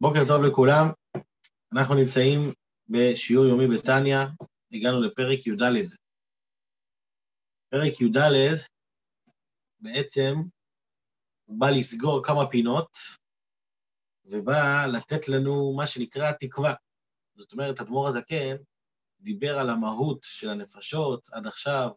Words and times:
בוקר 0.00 0.20
טוב 0.28 0.42
לכולם, 0.42 0.86
אנחנו 1.72 1.94
נמצאים 1.94 2.52
בשיעור 2.88 3.46
יומי 3.46 3.76
בתניא, 3.76 4.18
הגענו 4.72 5.00
לפרק 5.00 5.46
י"ד. 5.46 5.62
פרק 7.70 8.00
י"ד 8.00 8.16
בעצם 9.80 10.34
בא 11.48 11.70
לסגור 11.70 12.24
כמה 12.24 12.50
פינות, 12.50 12.88
ובא 14.24 14.86
לתת 14.92 15.28
לנו 15.28 15.74
מה 15.76 15.86
שנקרא 15.86 16.32
תקווה. 16.32 16.74
זאת 17.36 17.52
אומרת, 17.52 17.80
אדמו"ר 17.80 18.08
הזקן 18.08 18.56
דיבר 19.20 19.58
על 19.58 19.70
המהות 19.70 20.18
של 20.22 20.48
הנפשות 20.48 21.28
עד 21.32 21.46
עכשיו, 21.46 21.90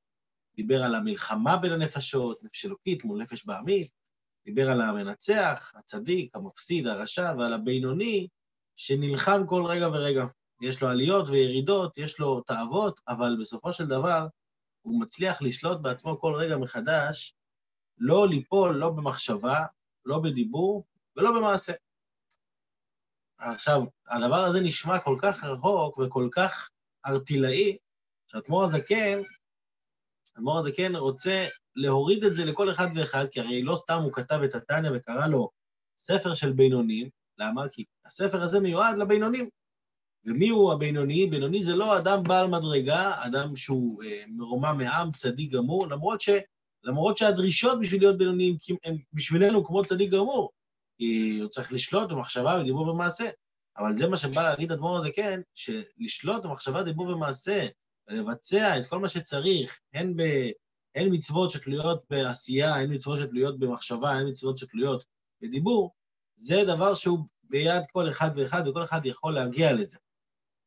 דיבר 0.56 0.84
על 0.84 0.96
המלחמה 0.96 1.58
בין 1.58 1.72
הנפשות, 1.72 2.44
נפש 2.44 2.66
אלוקית 2.66 3.04
מול 3.04 3.22
נפש 3.22 3.46
בעמית, 3.46 4.01
דיבר 4.46 4.70
על 4.70 4.82
המנצח, 4.82 5.72
הצדיק, 5.76 6.36
המפסיד, 6.36 6.88
הרשע, 6.88 7.34
ועל 7.38 7.54
הבינוני, 7.54 8.28
שנלחם 8.76 9.42
כל 9.48 9.64
רגע 9.66 9.88
ורגע. 9.88 10.26
יש 10.62 10.82
לו 10.82 10.88
עליות 10.88 11.30
וירידות, 11.30 11.98
יש 11.98 12.20
לו 12.20 12.42
תאוות, 12.42 13.00
אבל 13.08 13.38
בסופו 13.42 13.74
של 13.74 13.86
דבר 13.86 14.28
הוא 14.82 15.02
מצליח 15.02 15.42
לשלוט 15.42 15.82
בעצמו 15.82 16.20
כל 16.20 16.34
רגע 16.36 16.58
מחדש, 16.58 17.34
לא 17.98 18.28
ליפול, 18.28 18.76
לא 18.76 18.90
במחשבה, 18.90 19.66
לא 20.06 20.20
בדיבור 20.20 20.86
ולא 21.16 21.32
במעשה. 21.32 21.74
עכשיו, 23.38 23.82
הדבר 24.08 24.44
הזה 24.44 24.60
נשמע 24.60 25.00
כל 25.00 25.18
כך 25.22 25.44
רחוק 25.44 25.98
וכל 25.98 26.30
כך 26.32 26.70
ארטילאי, 27.06 27.78
שהאדמו"ר 28.28 28.64
הזקן, 28.64 29.20
האדמו"ר 30.36 30.58
הזקן 30.58 30.96
רוצה 30.96 31.48
להוריד 31.76 32.24
את 32.24 32.36
זה 32.36 32.46
לכל 32.46 32.72
אחד 32.72 32.88
ואחד, 32.96 33.26
כי 33.32 33.40
הרי 33.40 33.64
לא 33.64 33.76
סתם 33.76 34.02
הוא 34.04 34.14
כתב 34.14 34.40
את 34.46 34.56
התניא 34.56 34.90
וקרא 34.94 35.28
לו 35.28 35.50
ספר 35.98 36.34
של 36.34 36.52
בינונים, 36.54 37.10
למה? 37.38 37.68
כי 37.70 37.84
הספר 38.06 38.42
הזה 38.42 38.60
מיועד 38.60 38.98
לבינונים. 38.98 39.50
ומי 40.26 40.50
הוא 40.50 40.74
הבינוני? 40.74 41.28
בינוני 41.28 41.64
זה 41.64 41.76
לא 41.76 41.98
אדם 41.98 42.24
בעל 42.24 42.48
מדרגה, 42.48 43.14
אדם 43.26 43.56
שהוא 43.56 44.04
אה, 44.04 44.24
מרומם 44.28 44.76
מעם, 44.78 45.12
צדיק 45.12 45.52
גמור, 45.52 45.88
למרות, 45.88 46.22
ש, 46.22 46.30
למרות 46.84 47.18
שהדרישות 47.18 47.80
בשביל 47.80 48.02
להיות 48.02 48.18
בינוניים 48.18 48.58
הן 48.84 48.98
בשבילנו 49.14 49.66
כמו 49.66 49.86
צדיק 49.86 50.12
גמור. 50.12 50.52
הוא 51.42 51.48
צריך 51.50 51.74
לשלוט 51.74 52.10
במחשבה 52.10 52.58
ודיבור 52.62 52.88
ומעשה. 52.88 53.30
אבל 53.78 53.96
זה 53.96 54.08
מה 54.08 54.18
שבא 54.18 54.44
להגיד 54.44 54.72
אדמו"ר 54.72 54.98
הזה, 54.98 55.10
כן, 55.16 55.42
שלשלוט 55.54 56.44
במחשבה, 56.44 56.84
דיבור 56.84 57.08
ומעשה, 57.08 57.68
ולבצע 58.12 58.80
את 58.80 58.86
כל 58.86 59.00
מה 59.00 59.10
שצריך, 59.10 59.80
הן 59.94 60.16
ב... 60.16 60.22
אין 60.96 61.08
מצוות 61.12 61.52
שתלויות 61.52 62.04
בעשייה, 62.10 62.80
אין 62.80 62.94
מצוות 62.94 63.20
שתלויות 63.20 63.60
במחשבה, 63.60 64.18
אין 64.18 64.28
מצוות 64.28 64.58
שתלויות 64.58 65.06
בדיבור, 65.42 65.94
זה 66.36 66.64
דבר 66.68 66.94
שהוא 66.94 67.20
ביד 67.44 67.84
כל 67.92 68.10
אחד 68.10 68.30
ואחד, 68.36 68.68
וכל 68.68 68.84
אחד 68.84 69.06
יכול 69.06 69.34
להגיע 69.34 69.74
לזה. 69.74 69.98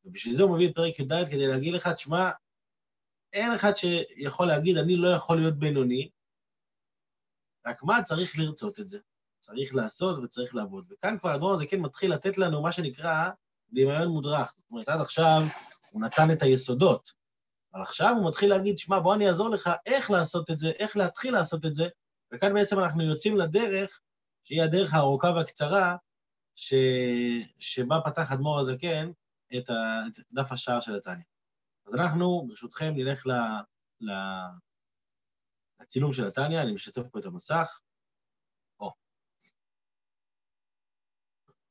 ובשביל 0.05 0.35
זה 0.35 0.43
הוא 0.43 0.55
מביא 0.55 0.69
את 0.69 0.75
פרק 0.75 0.99
י"ד 0.99 1.29
כדי 1.31 1.47
להגיד 1.47 1.75
לך, 1.75 1.89
תשמע, 1.89 2.31
אין 3.33 3.53
אחד 3.53 3.73
שיכול 3.77 4.47
להגיד, 4.47 4.77
אני 4.77 4.97
לא 4.97 5.09
יכול 5.09 5.39
להיות 5.39 5.59
בינוני, 5.59 6.11
רק 7.67 7.83
מה, 7.83 8.03
צריך 8.03 8.39
לרצות 8.39 8.81
את 8.81 8.89
זה. 8.89 8.99
צריך 9.39 9.75
לעשות 9.75 10.19
וצריך 10.25 10.55
לעבוד. 10.55 10.85
וכאן 10.91 11.19
כבר 11.19 11.31
הדבר 11.31 11.53
הזה 11.53 11.67
כן 11.67 11.81
מתחיל 11.81 12.15
לתת 12.15 12.39
לנו 12.39 12.63
מה 12.63 12.73
שנקרא 12.73 13.31
דמיון 13.73 14.09
מודרך. 14.09 14.55
זאת 14.59 14.71
אומרת, 14.71 14.89
עד 14.89 15.01
עכשיו 15.01 15.43
הוא 15.93 16.03
נתן 16.03 16.31
את 16.33 16.43
היסודות, 16.43 17.13
אבל 17.75 17.83
עכשיו 17.83 18.15
הוא 18.17 18.29
מתחיל 18.29 18.51
להגיד, 18.51 18.79
שמע, 18.79 19.01
בוא 19.01 19.15
אני 19.15 19.29
אעזור 19.29 19.49
לך 19.49 19.71
איך 19.87 20.11
לעשות 20.11 20.51
את 20.51 20.59
זה, 20.59 20.71
איך 20.71 20.97
להתחיל 20.97 21.33
לעשות 21.33 21.65
את 21.65 21.75
זה, 21.75 21.85
וכאן 22.33 22.55
בעצם 22.55 22.79
אנחנו 22.79 23.03
יוצאים 23.03 23.37
לדרך, 23.37 24.01
שהיא 24.45 24.63
הדרך 24.63 24.95
הארוכה 24.95 25.33
והקצרה, 25.37 25.97
ש... 26.57 26.75
שבה 27.59 27.97
פתח 28.05 28.33
אדמו"ר 28.33 28.61
הזקן 28.61 29.11
את, 29.57 29.71
ה... 29.71 29.75
את 30.09 30.19
דף 30.33 30.53
השער 30.53 30.81
של 30.81 30.97
התניא. 30.97 31.25
אז 31.87 31.95
אנחנו, 31.95 32.47
ברשותכם, 32.49 32.93
נלך 32.97 33.27
ל... 33.27 33.31
ל... 34.01 34.13
לצילום 35.81 36.13
של 36.13 36.27
התניא, 36.27 36.63
אני 36.63 36.73
משתף 36.73 37.03
פה 37.13 37.19
את 37.19 37.25
המסך. 37.25 37.81
או. 38.81 38.93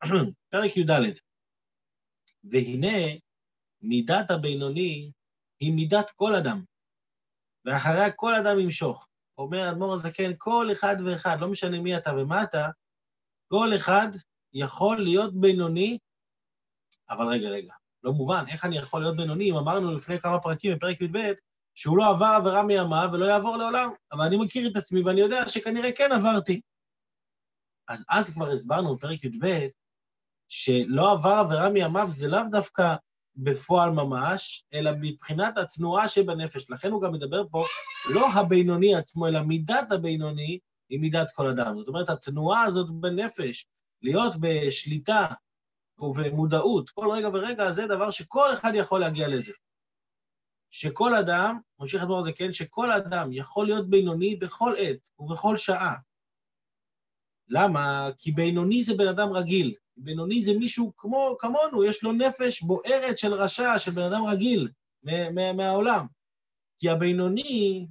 פרק 0.51 0.77
י"ד: 0.77 0.89
והנה 2.43 2.97
מידת 3.81 4.31
הבינוני 4.31 5.11
היא 5.63 5.73
מידת 5.73 6.09
כל 6.09 6.35
אדם, 6.35 6.63
ואחריה 7.65 8.11
כל 8.11 8.35
אדם 8.35 8.59
ימשוך. 8.59 9.07
אומר 9.37 9.69
אדמו"ר 9.69 9.93
הזקן, 9.93 10.31
כל 10.37 10.69
אחד 10.71 10.95
ואחד, 11.05 11.37
לא 11.39 11.47
משנה 11.47 11.79
מי 11.79 11.97
אתה 11.97 12.11
ומה 12.17 12.43
אתה, 12.43 12.69
כל 13.47 13.69
אחד 13.75 14.07
יכול 14.53 15.03
להיות 15.03 15.33
בינוני, 15.41 15.97
אבל 17.09 17.27
רגע, 17.27 17.49
רגע, 17.49 17.73
לא 18.03 18.11
מובן, 18.11 18.45
איך 18.47 18.65
אני 18.65 18.77
יכול 18.77 19.01
להיות 19.01 19.17
בינוני 19.17 19.51
אם 19.51 19.55
אמרנו 19.55 19.95
לפני 19.95 20.19
כמה 20.19 20.39
פרקים 20.39 20.75
בפרק 20.75 21.01
י"ב, 21.01 21.17
שהוא 21.75 21.97
לא 21.97 22.09
עבר 22.09 22.25
עבירה 22.25 22.63
מימיו 22.63 23.09
ולא 23.13 23.25
יעבור 23.25 23.57
לעולם, 23.57 23.89
אבל 24.11 24.25
אני 24.25 24.37
מכיר 24.37 24.71
את 24.71 24.75
עצמי 24.75 25.01
ואני 25.01 25.21
יודע 25.21 25.47
שכנראה 25.47 25.91
כן 25.91 26.11
עברתי. 26.11 26.61
אז 27.87 28.05
אז 28.09 28.33
כבר 28.33 28.49
הסברנו 28.49 28.95
בפרק 28.95 29.23
י"ב, 29.23 29.67
שלא 30.47 31.11
עבר 31.11 31.37
עבירה 31.45 31.69
מימיו 31.69 32.07
זה 32.09 32.27
לאו 32.27 32.41
דווקא 32.51 32.95
בפועל 33.35 33.91
ממש, 33.91 34.65
אלא 34.73 34.91
מבחינת 35.01 35.57
התנועה 35.57 36.07
שבנפש. 36.07 36.69
לכן 36.69 36.91
הוא 36.91 37.01
גם 37.01 37.13
מדבר 37.13 37.43
פה 37.51 37.65
לא 38.13 38.27
הבינוני 38.27 38.95
עצמו, 38.95 39.27
אלא 39.27 39.41
מידת 39.41 39.91
הבינוני 39.91 40.59
היא 40.89 40.99
מידת 40.99 41.27
כל 41.35 41.47
אדם. 41.47 41.77
זאת 41.77 41.87
אומרת, 41.87 42.09
התנועה 42.09 42.63
הזאת 42.63 42.91
בנפש, 42.91 43.67
להיות 44.01 44.33
בשליטה 44.39 45.27
ובמודעות 45.99 46.89
כל 46.89 47.11
רגע 47.11 47.27
ורגע, 47.33 47.71
זה 47.71 47.85
דבר 47.87 48.11
שכל 48.11 48.53
אחד 48.53 48.71
יכול 48.75 48.99
להגיע 48.99 49.27
לזה. 49.27 49.53
שכל 50.71 51.15
אדם, 51.15 51.59
ממשיך 51.79 52.03
לדבר 52.03 52.15
על 52.15 52.23
זה, 52.23 52.31
כן, 52.31 52.53
שכל 52.53 52.91
אדם 52.91 53.33
יכול 53.33 53.65
להיות 53.65 53.89
בינוני 53.89 54.35
בכל 54.35 54.73
עת 54.77 55.09
ובכל 55.19 55.57
שעה. 55.57 55.95
למה? 57.47 58.09
כי 58.17 58.31
בינוני 58.31 58.83
זה 58.83 58.93
בן 58.93 59.07
אדם 59.07 59.33
רגיל. 59.33 59.75
בינוני 59.97 60.41
זה 60.41 60.51
מישהו 60.53 60.95
כמו, 60.97 61.35
כמונו, 61.39 61.83
יש 61.83 62.03
לו 62.03 62.11
נפש 62.11 62.61
בוערת 62.61 63.17
של 63.17 63.33
רשע, 63.33 63.79
של 63.79 63.91
בן 63.91 64.01
אדם 64.01 64.25
רגיל 64.25 64.69
מהעולם. 65.57 66.05
כי 66.77 66.89
הבינוני 66.89 67.87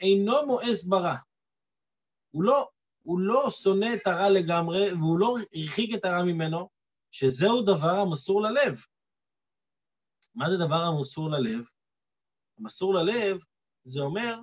אינו 0.00 0.46
מואס 0.46 0.84
ברע. 0.84 1.16
הוא 2.30 2.42
לא, 2.42 2.68
הוא 3.02 3.20
לא 3.20 3.50
שונא 3.50 3.88
את 3.94 4.06
הרע 4.06 4.30
לגמרי, 4.30 4.92
והוא 4.92 5.18
לא 5.18 5.36
הרחיק 5.54 5.94
את 5.94 6.04
הרע 6.04 6.24
ממנו, 6.24 6.68
שזהו 7.10 7.62
דבר 7.62 7.96
המסור 8.06 8.42
ללב. 8.42 8.78
מה 10.34 10.50
זה 10.50 10.56
דבר 10.56 10.82
המסור 10.82 11.30
ללב? 11.30 11.68
המסור 12.58 12.94
ללב 12.94 13.38
זה 13.84 14.00
אומר 14.00 14.34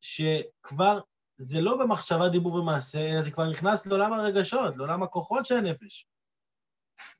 שכבר 0.00 1.00
זה 1.38 1.60
לא 1.60 1.76
במחשבה, 1.76 2.28
דיבור 2.28 2.54
ומעשה, 2.54 3.12
אלא 3.12 3.22
זה 3.22 3.30
כבר 3.30 3.50
נכנס 3.50 3.86
לעולם 3.86 4.12
הרגשות, 4.12 4.76
לעולם 4.76 5.02
הכוחות 5.02 5.46
של 5.46 5.56
הנפש. 5.56 6.06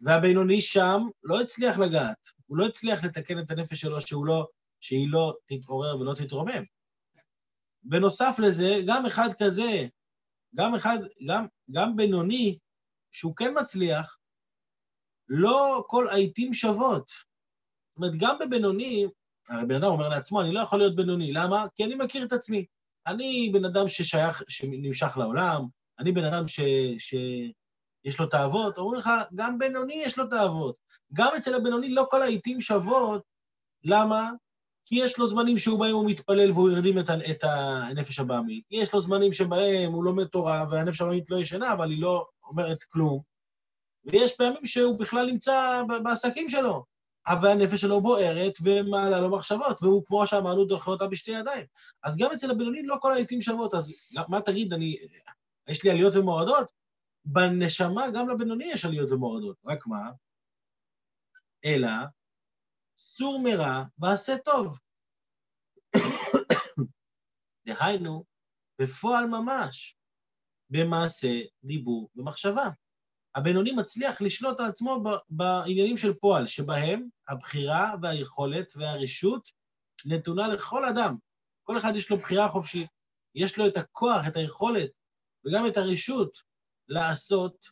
והבינוני 0.00 0.60
שם 0.60 1.00
לא 1.22 1.40
הצליח 1.40 1.78
לגעת, 1.78 2.26
הוא 2.46 2.58
לא 2.58 2.66
הצליח 2.66 3.04
לתקן 3.04 3.38
את 3.38 3.50
הנפש 3.50 3.80
שלו 3.80 4.00
שהוא 4.00 4.26
לא, 4.26 4.46
שהיא 4.80 5.08
לא 5.10 5.34
תתעורר 5.46 6.00
ולא 6.00 6.14
תתרומם. 6.14 6.64
בנוסף 7.82 8.36
לזה, 8.38 8.80
גם 8.86 9.06
אחד 9.06 9.28
כזה, 9.38 9.86
גם 10.54 10.74
אחד, 10.74 10.98
גם, 11.28 11.46
גם 11.70 11.96
בינוני, 11.96 12.58
שהוא 13.12 13.36
כן 13.36 13.52
מצליח, 13.60 14.18
לא 15.28 15.84
כל 15.86 16.08
העיתים 16.08 16.54
שוות. 16.54 17.08
זאת 17.08 17.96
אומרת, 17.96 18.12
גם 18.18 18.38
בבינוני, 18.38 19.06
הרי 19.48 19.66
בן 19.66 19.74
אדם 19.74 19.90
אומר 19.90 20.08
לעצמו, 20.08 20.40
אני 20.40 20.52
לא 20.52 20.60
יכול 20.60 20.78
להיות 20.78 20.96
בינוני, 20.96 21.32
למה? 21.32 21.64
כי 21.74 21.84
אני 21.84 21.94
מכיר 21.94 22.24
את 22.24 22.32
עצמי. 22.32 22.66
אני 23.06 23.50
בן 23.52 23.64
אדם 23.64 23.88
ששייך, 23.88 24.42
שנמשך 24.48 25.16
לעולם, 25.16 25.64
אני 25.98 26.12
בן 26.12 26.24
אדם 26.24 26.48
ש, 26.48 26.60
שיש 26.98 28.20
לו 28.20 28.26
תאוות, 28.26 28.78
אומרים 28.78 29.00
לך, 29.00 29.10
גם 29.34 29.58
בינוני 29.58 29.94
יש 29.94 30.18
לו 30.18 30.26
תאוות. 30.26 30.76
גם 31.12 31.28
אצל 31.36 31.54
הבינוני 31.54 31.88
לא 31.88 32.06
כל 32.10 32.22
העיתים 32.22 32.60
שוות, 32.60 33.22
למה? 33.84 34.30
כי 34.86 34.94
יש 34.94 35.18
לו 35.18 35.26
זמנים 35.26 35.58
שבהם 35.58 35.94
הוא 35.94 36.10
מתפלל 36.10 36.52
והוא 36.52 36.70
הרדים 36.70 36.98
את, 36.98 37.10
את 37.30 37.44
הנפש 37.44 38.18
הבעמית. 38.18 38.64
יש 38.70 38.94
לו 38.94 39.00
זמנים 39.00 39.32
שבהם 39.32 39.92
הוא 39.92 40.04
לומד 40.04 40.24
תורה 40.24 40.66
והנפש 40.70 41.00
הבעמית 41.00 41.30
לא 41.30 41.36
ישנה, 41.36 41.72
אבל 41.72 41.90
היא 41.90 42.02
לא 42.02 42.26
אומרת 42.42 42.82
כלום. 42.82 43.20
ויש 44.04 44.36
פעמים 44.36 44.64
שהוא 44.64 44.98
בכלל 44.98 45.26
נמצא 45.26 45.82
בעסקים 46.04 46.48
שלו. 46.48 46.84
אבל 47.26 47.48
הנפש 47.48 47.80
שלו 47.80 48.00
בוערת 48.00 48.52
ומעלה 48.62 49.20
לו 49.20 49.30
מחשבות, 49.30 49.82
והוא, 49.82 50.04
כמו 50.06 50.26
שאמרנו, 50.26 50.64
דוחה 50.64 50.90
אותה 50.90 51.06
בשתי 51.06 51.30
ידיים. 51.30 51.66
אז 52.02 52.16
גם 52.18 52.32
אצל 52.32 52.50
הבינוני 52.50 52.82
לא 52.82 52.96
כל 53.00 53.12
העיתים 53.12 53.42
שוות, 53.42 53.74
אז 53.74 53.92
מה 54.28 54.40
תגיד, 54.40 54.72
אני... 54.72 54.96
יש 55.68 55.84
לי 55.84 55.90
עליות 55.90 56.14
ומורדות? 56.16 56.72
בנשמה 57.24 58.10
גם 58.14 58.28
לבינוני 58.28 58.64
יש 58.72 58.84
עליות 58.84 59.10
ומורדות, 59.10 59.56
רק 59.64 59.86
מה? 59.86 60.10
אלא, 61.64 61.88
סור 62.96 63.40
מרע 63.42 63.82
ועשה 63.98 64.38
טוב. 64.38 64.78
דהיינו, 67.66 68.24
בפועל 68.78 69.26
ממש, 69.26 69.96
במעשה, 70.70 71.40
דיבור 71.64 72.10
ומחשבה. 72.16 72.68
הבינוני 73.34 73.72
מצליח 73.72 74.20
לשלוט 74.20 74.60
על 74.60 74.66
עצמו 74.66 75.02
בעניינים 75.30 75.96
של 75.96 76.14
פועל, 76.14 76.46
שבהם 76.46 77.08
הבחירה 77.28 77.94
והיכולת 78.02 78.72
והרשות 78.76 79.48
נתונה 80.04 80.48
לכל 80.48 80.84
אדם. 80.84 81.16
כל 81.64 81.78
אחד 81.78 81.92
יש 81.96 82.10
לו 82.10 82.16
בחירה 82.16 82.48
חופשית, 82.48 82.90
יש 83.34 83.58
לו 83.58 83.66
את 83.66 83.76
הכוח, 83.76 84.26
את 84.28 84.36
היכולת 84.36 84.90
וגם 85.46 85.66
את 85.66 85.76
הרשות 85.76 86.38
לעשות, 86.88 87.66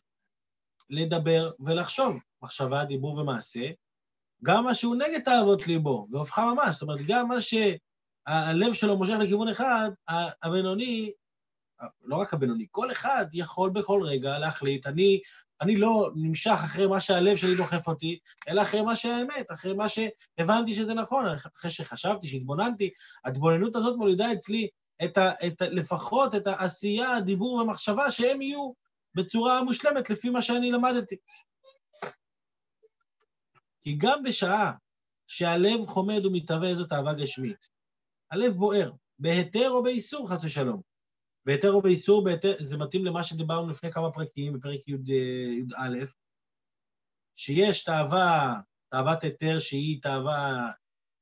לדבר 0.89 1.51
ולחשוב. 1.59 2.19
מחשבה, 2.43 2.85
דיבור 2.85 3.17
ומעשה, 3.17 3.71
גם 4.43 4.63
מה 4.63 4.75
שהוא 4.75 4.95
נגד 4.95 5.19
תאוות 5.19 5.67
ליבו, 5.67 6.07
והופכה 6.11 6.53
ממש. 6.53 6.73
זאת 6.73 6.81
אומרת, 6.81 6.99
גם 7.07 7.27
מה 7.27 7.35
שהלב 7.41 8.73
שלו 8.73 8.97
מושך 8.97 9.13
לכיוון 9.19 9.47
אחד, 9.47 9.89
הבינוני, 10.43 11.11
לא 12.01 12.15
רק 12.15 12.33
הבינוני, 12.33 12.67
כל 12.71 12.91
אחד 12.91 13.25
יכול 13.33 13.69
בכל 13.69 14.01
רגע 14.03 14.39
להחליט, 14.39 14.87
אני, 14.87 15.21
אני 15.63 15.75
לא 15.75 16.11
נמשך 16.15 16.59
אחרי 16.65 16.87
מה 16.87 16.99
שהלב 16.99 17.35
שלי 17.37 17.55
דוחף 17.55 17.87
אותי, 17.87 18.19
אלא 18.49 18.61
אחרי 18.61 18.81
מה 18.81 18.95
שהאמת, 18.95 19.51
אחרי 19.51 19.73
מה 19.73 19.85
שהבנתי 19.89 20.73
שזה 20.73 20.93
נכון, 20.93 21.25
אחרי 21.57 21.71
שחשבתי, 21.71 22.27
שהתבוננתי, 22.27 22.89
ההתבוננות 23.25 23.75
הזאת 23.75 23.97
מולידה 23.97 24.33
אצלי 24.33 24.67
את 25.05 25.17
ה, 25.17 25.31
את, 25.47 25.61
לפחות 25.61 26.35
את 26.35 26.47
העשייה, 26.47 27.15
הדיבור 27.15 27.53
והמחשבה, 27.53 28.11
שהם 28.11 28.41
יהיו 28.41 28.71
בצורה 29.15 29.63
מושלמת 29.63 30.09
לפי 30.09 30.29
מה 30.29 30.41
שאני 30.41 30.71
למדתי. 30.71 31.15
כי 33.83 33.95
גם 33.97 34.23
בשעה 34.23 34.71
שהלב 35.27 35.85
חומד 35.85 36.25
ומתהווה 36.25 36.75
זאת 36.75 36.91
אהבה 36.91 37.13
גשמית, 37.13 37.69
הלב 38.31 38.53
בוער, 38.53 38.91
בהיתר 39.19 39.69
או 39.69 39.83
באיסור, 39.83 40.29
חס 40.29 40.43
ושלום. 40.43 40.92
בהיתר 41.45 41.71
או 41.71 41.81
באיסור, 41.81 42.23
בהיתר, 42.23 42.55
זה 42.59 42.77
מתאים 42.77 43.05
למה 43.05 43.23
שדיברנו 43.23 43.69
לפני 43.69 43.91
כמה 43.91 44.11
פרקים, 44.11 44.53
בפרק 44.53 44.87
י"א, 44.87 46.05
שיש 47.35 47.83
תאווה, 47.83 48.59
תאוות 48.89 49.23
היתר 49.23 49.59
שהיא 49.59 50.01
תאווה, 50.01 50.71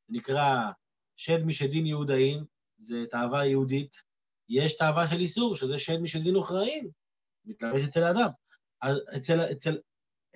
נקרא 0.09 0.71
שד 1.15 1.45
משדין 1.45 1.85
יהודאין, 1.85 2.45
זה 2.77 3.06
תאווה 3.12 3.45
יהודית. 3.45 3.95
יש 4.50 4.77
תאווה 4.77 5.07
של 5.07 5.19
איסור, 5.19 5.56
שזה 5.56 5.79
שד 5.79 6.00
משדין 6.00 6.35
אוכראין, 6.35 6.89
מתלבש 7.45 7.83
אצל 7.83 8.03
האדם. 8.03 8.29
אצל, 9.17 9.39
אצל, 9.51 9.77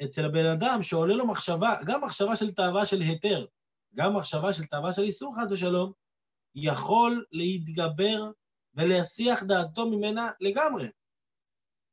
אצל 0.03 0.25
הבן 0.25 0.45
אדם 0.45 0.83
שעולה 0.83 1.15
לו 1.15 1.27
מחשבה, 1.27 1.75
גם 1.85 2.03
מחשבה 2.03 2.35
של 2.35 2.51
תאווה 2.51 2.85
של 2.85 3.01
היתר, 3.01 3.45
גם 3.95 4.15
מחשבה 4.15 4.53
של 4.53 4.65
תאווה 4.65 4.93
של 4.93 5.01
איסור, 5.01 5.35
חס 5.41 5.51
ושלום, 5.51 5.91
יכול 6.55 7.25
להתגבר 7.31 8.31
ולהסיח 8.75 9.43
דעתו 9.43 9.89
ממנה 9.89 10.31
לגמרי. 10.39 10.87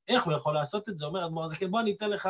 איך 0.09 0.25
הוא 0.25 0.33
יכול 0.33 0.55
לעשות 0.55 0.89
את 0.89 0.99
זה? 0.99 1.07
אומר 1.07 1.27
אדמו"ר 1.27 1.45
הזקן, 1.45 1.71
בוא 1.71 1.81
אני 1.81 1.95
אתן 1.97 2.11
לך, 2.11 2.29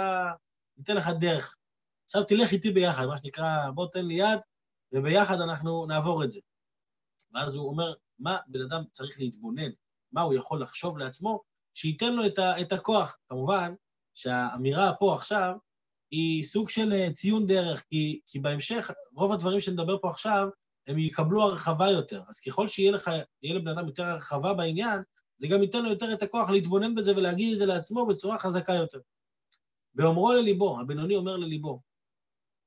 אתן 0.82 0.96
לך 0.96 1.08
דרך. 1.20 1.56
עכשיו 2.04 2.24
תלך 2.24 2.52
איתי 2.52 2.70
ביחד, 2.70 3.06
מה 3.06 3.16
שנקרא, 3.16 3.70
בוא 3.74 3.86
תן 3.92 4.06
לי 4.06 4.14
יד, 4.14 4.38
וביחד 4.92 5.40
אנחנו 5.40 5.86
נעבור 5.86 6.24
את 6.24 6.30
זה. 6.30 6.40
ואז 7.34 7.54
הוא 7.54 7.68
אומר, 7.68 7.94
מה 8.18 8.38
בן 8.46 8.60
אדם 8.60 8.82
צריך 8.90 9.20
להתבונן, 9.20 9.70
מה 10.12 10.20
הוא 10.20 10.34
יכול 10.34 10.62
לחשוב 10.62 10.98
לעצמו, 10.98 11.42
שייתן 11.74 12.12
לו 12.12 12.26
את, 12.26 12.38
ה, 12.38 12.60
את 12.60 12.72
הכוח. 12.72 13.18
כמובן 13.28 13.74
שהאמירה 14.14 14.92
פה 14.98 15.14
עכשיו 15.14 15.54
היא 16.10 16.44
סוג 16.44 16.68
של 16.68 16.92
אה, 16.92 17.12
ציון 17.12 17.46
דרך, 17.46 17.84
כי, 17.90 18.20
כי 18.26 18.38
בהמשך, 18.38 18.90
רוב 19.14 19.32
הדברים 19.32 19.60
שנדבר 19.60 19.98
פה 19.98 20.10
עכשיו, 20.10 20.48
הם 20.86 20.98
יקבלו 20.98 21.42
הרחבה 21.42 21.90
יותר. 21.90 22.22
אז 22.28 22.40
ככל 22.40 22.68
שיהיה 22.68 22.92
לך, 22.92 23.10
יהיה 23.42 23.54
לבן 23.54 23.68
אדם 23.68 23.86
יותר 23.86 24.04
הרחבה 24.04 24.54
בעניין, 24.54 25.00
זה 25.36 25.48
גם 25.48 25.62
ייתן 25.62 25.82
לו 25.82 25.90
יותר 25.90 26.12
את 26.12 26.22
הכוח 26.22 26.50
להתבונן 26.50 26.94
בזה 26.94 27.16
ולהגיד 27.16 27.52
את 27.52 27.58
זה 27.58 27.66
לעצמו 27.66 28.06
בצורה 28.06 28.38
חזקה 28.38 28.72
יותר. 28.72 28.98
ואומרו 29.94 30.32
לליבו, 30.32 30.80
הבינוני 30.80 31.16
אומר 31.16 31.36
לליבו. 31.36 31.80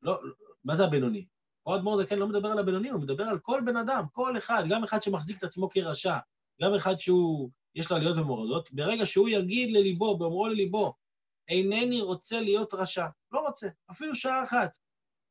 לא, 0.02 0.20
מה 0.64 0.76
זה 0.76 0.86
הבינוני? 0.86 1.26
פה 1.64 1.76
אדמו"ר 1.76 2.04
זקן 2.04 2.20
לא 2.20 2.28
מדבר 2.28 2.50
על 2.50 2.60
הבינוני, 2.60 2.90
הוא 2.90 3.02
מדבר 3.02 3.24
על 3.24 3.40
כל 3.40 3.62
בן 3.66 3.78
אדם, 3.78 4.06
כל 4.12 4.38
אחד, 4.38 4.64
גם 4.70 4.84
אחד 4.84 5.02
שמחזיק 5.02 5.38
את 5.38 5.44
עצמו 5.44 5.70
כרשע, 5.70 6.18
גם 6.62 6.76
אחד 6.76 7.00
שהוא, 7.00 7.50
יש 7.76 7.92
לו 7.92 7.98
עליות 7.98 8.18
ומורדות, 8.18 8.72
ברגע 8.72 9.06
שהוא 9.06 9.30
יגיד 9.30 9.72
לליבו, 9.72 10.18
באומרו 10.18 10.48
לליבו, 10.48 10.94
אינני 11.50 12.02
רוצה 12.02 12.40
להיות 12.40 12.74
רשע, 12.74 13.08
לא 13.32 13.40
רוצה, 13.40 13.68
אפילו 13.92 14.16
שעה 14.16 14.44
אחת. 14.44 14.78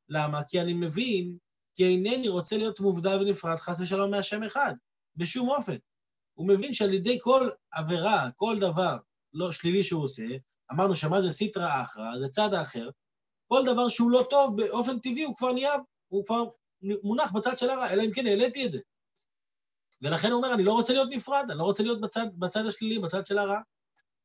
למה? 0.09 0.45
כי 0.45 0.61
אני 0.61 0.73
מבין, 0.73 1.37
כי 1.75 1.85
אינני 1.85 2.29
רוצה 2.29 2.57
להיות 2.57 2.81
מובדל 2.81 3.19
ונפרד 3.21 3.57
חס 3.57 3.81
ושלום 3.81 4.11
מהשם 4.11 4.43
אחד, 4.43 4.75
בשום 5.17 5.49
אופן. 5.49 5.77
הוא 6.35 6.49
מבין 6.49 6.73
שעל 6.73 6.95
ידי 6.95 7.19
כל 7.21 7.49
עבירה, 7.71 8.29
כל 8.37 8.57
דבר 8.61 8.97
לא 9.33 9.53
שלילי 9.53 9.85
שהוא 9.85 10.03
עושה, 10.03 10.27
אמרנו 10.73 10.95
שמה 10.95 11.21
זה 11.21 11.33
סיטרא 11.33 11.83
אחרא, 11.83 12.19
זה 12.19 12.29
צד 12.29 12.55
האחר, 12.55 12.91
כל 13.49 13.63
דבר 13.67 13.89
שהוא 13.89 14.11
לא 14.11 14.27
טוב 14.31 14.57
באופן 14.57 14.99
טבעי 14.99 15.23
הוא 15.23 15.37
כבר 15.37 15.53
נהיה, 15.53 15.73
הוא 16.09 16.25
כבר 16.25 16.45
מונח 17.03 17.33
בצד 17.33 17.59
של 17.59 17.71
הרע, 17.71 17.91
אלא 17.91 18.03
אם 18.03 18.11
כן 18.11 18.27
העליתי 18.27 18.67
את 18.67 18.71
זה. 18.71 18.81
ולכן 20.03 20.29
הוא 20.29 20.37
אומר, 20.37 20.55
אני 20.55 20.65
לא 20.65 20.73
רוצה 20.73 20.93
להיות 20.93 21.09
נפרד, 21.13 21.45
אני 21.51 21.59
לא 21.59 21.65
רוצה 21.65 21.83
להיות 21.83 22.01
בצד, 22.01 22.27
בצד 22.39 22.67
השלילי, 22.67 22.99
בצד 22.99 23.27
של 23.27 23.39
הרע. 23.39 23.61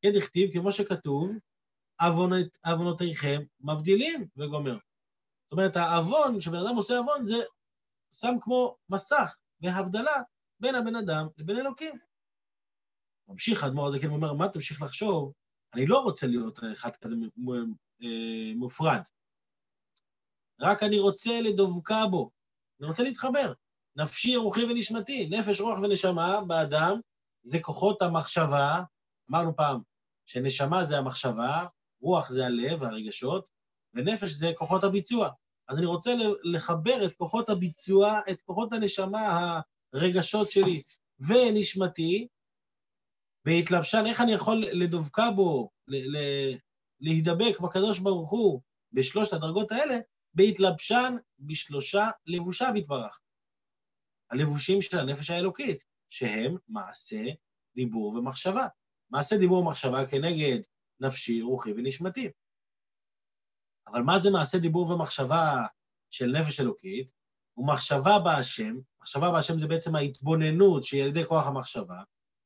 כן, 0.02 0.12
דכתיב, 0.14 0.52
כמו 0.54 0.72
שכתוב, 0.72 1.32
עוונותיכם 2.66 3.42
מבדילים, 3.62 4.28
וגומר. 4.38 4.78
זאת 5.50 5.58
אומרת, 5.58 5.76
העוון, 5.76 6.40
כשבן 6.40 6.58
אדם 6.58 6.76
עושה 6.76 6.98
עוון, 6.98 7.26
זה 7.26 7.36
שם 8.12 8.36
כמו 8.42 8.78
מסך 8.90 9.38
והבדלה 9.62 10.22
בין 10.60 10.76
הבן 10.76 10.96
אדם 10.96 11.28
לבין 11.38 11.58
אלוקים. 11.58 12.00
ממשיך 13.28 13.64
האדמו"ר 13.64 13.88
הזה 13.88 14.00
כן 14.00 14.10
אומר, 14.10 14.34
מה 14.34 14.50
תמשיך 14.50 14.82
לחשוב? 14.82 15.34
אני 15.74 15.86
לא 15.86 16.00
רוצה 16.00 16.28
להיות 16.28 16.60
אחד 16.74 16.96
כזה 16.96 17.16
אה, 18.04 18.56
מופרד. 18.56 19.02
רק 20.62 20.84
אני 20.84 21.00
רוצה 21.00 21.42
לדבקה 21.42 22.06
בו, 22.12 22.32
אני 22.80 22.88
רוצה 22.88 23.04
להתחבר. 23.04 23.54
נפשי, 23.96 24.36
רוחי 24.36 24.64
ונשמתי, 24.64 25.30
נפש, 25.30 25.62
רוח 25.62 25.80
ונשמה 25.80 26.42
באדם 26.48 27.00
זה 27.44 27.58
כוחות 27.62 28.02
המחשבה, 28.02 28.84
אמרנו 29.32 29.56
פעם 29.56 29.82
שנשמה 30.26 30.84
זה 30.84 30.98
המחשבה, 30.98 31.66
רוח 32.02 32.30
זה 32.30 32.46
הלב, 32.46 32.84
הרגשות, 32.84 33.50
ונפש 33.94 34.32
זה 34.32 34.52
כוחות 34.58 34.84
הביצוע. 34.84 35.30
אז 35.68 35.78
אני 35.78 35.86
רוצה 35.86 36.14
לחבר 36.44 37.06
את 37.06 37.14
כוחות 37.14 37.50
הביצוע, 37.50 38.20
את 38.32 38.42
כוחות 38.42 38.74
הנשמה, 38.74 39.60
הרגשות 39.94 40.52
שלי 40.52 40.82
ונשמתי, 41.20 42.28
והתלבשן, 43.46 44.04
איך 44.06 44.22
אני 44.22 44.32
יכול 44.32 44.66
לדבקה 44.72 45.32
בו, 45.32 45.70
להידבק 47.02 47.60
בקדוש 47.60 48.00
ברוך 48.00 48.32
הוא 48.32 48.62
בשלושת 48.94 49.34
הדרגות 49.34 49.72
האלה? 49.72 50.00
בהתלבשן 50.34 51.16
בשלושה 51.40 52.10
לבושיו 52.26 52.72
יתברך. 52.76 53.20
הלבושים 54.32 54.82
של 54.82 55.00
הנפש 55.00 55.30
האלוקית, 55.30 55.84
שהם 56.10 56.56
מעשה, 56.68 57.24
דיבור 57.76 58.16
ומחשבה. 58.16 58.68
מעשה, 59.12 59.38
דיבור 59.38 59.60
ומחשבה 59.60 60.08
כנגד 60.08 60.60
נפשי, 61.00 61.42
רוחי 61.42 61.72
ונשמתי. 61.72 62.30
אבל 63.92 64.02
מה 64.02 64.20
זה 64.20 64.32
מעשה 64.32 64.58
דיבור 64.58 64.90
ומחשבה 64.90 65.66
של 66.10 66.32
נפש 66.32 66.60
אלוקית? 66.60 67.12
ומחשבה 67.58 68.20
בהשם, 68.20 68.76
מחשבה 69.02 69.32
בהשם 69.32 69.60
זה 69.60 69.68
בעצם 69.68 69.96
ההתבוננות 69.96 70.84
שהיא 70.84 71.04
על 71.04 71.10
ידי 71.10 71.26
כוח 71.26 71.48
המחשבה, 71.48 72.02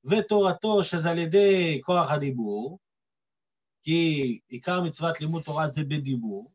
ותורתו 0.05 0.83
שזה 0.83 1.11
על 1.11 1.17
ידי 1.17 1.81
כוח 1.83 2.11
הדיבור, 2.11 2.79
כי 3.83 4.39
עיקר 4.47 4.81
מצוות 4.81 5.21
לימוד 5.21 5.43
תורה 5.43 5.67
זה 5.67 5.83
בדיבור, 5.83 6.51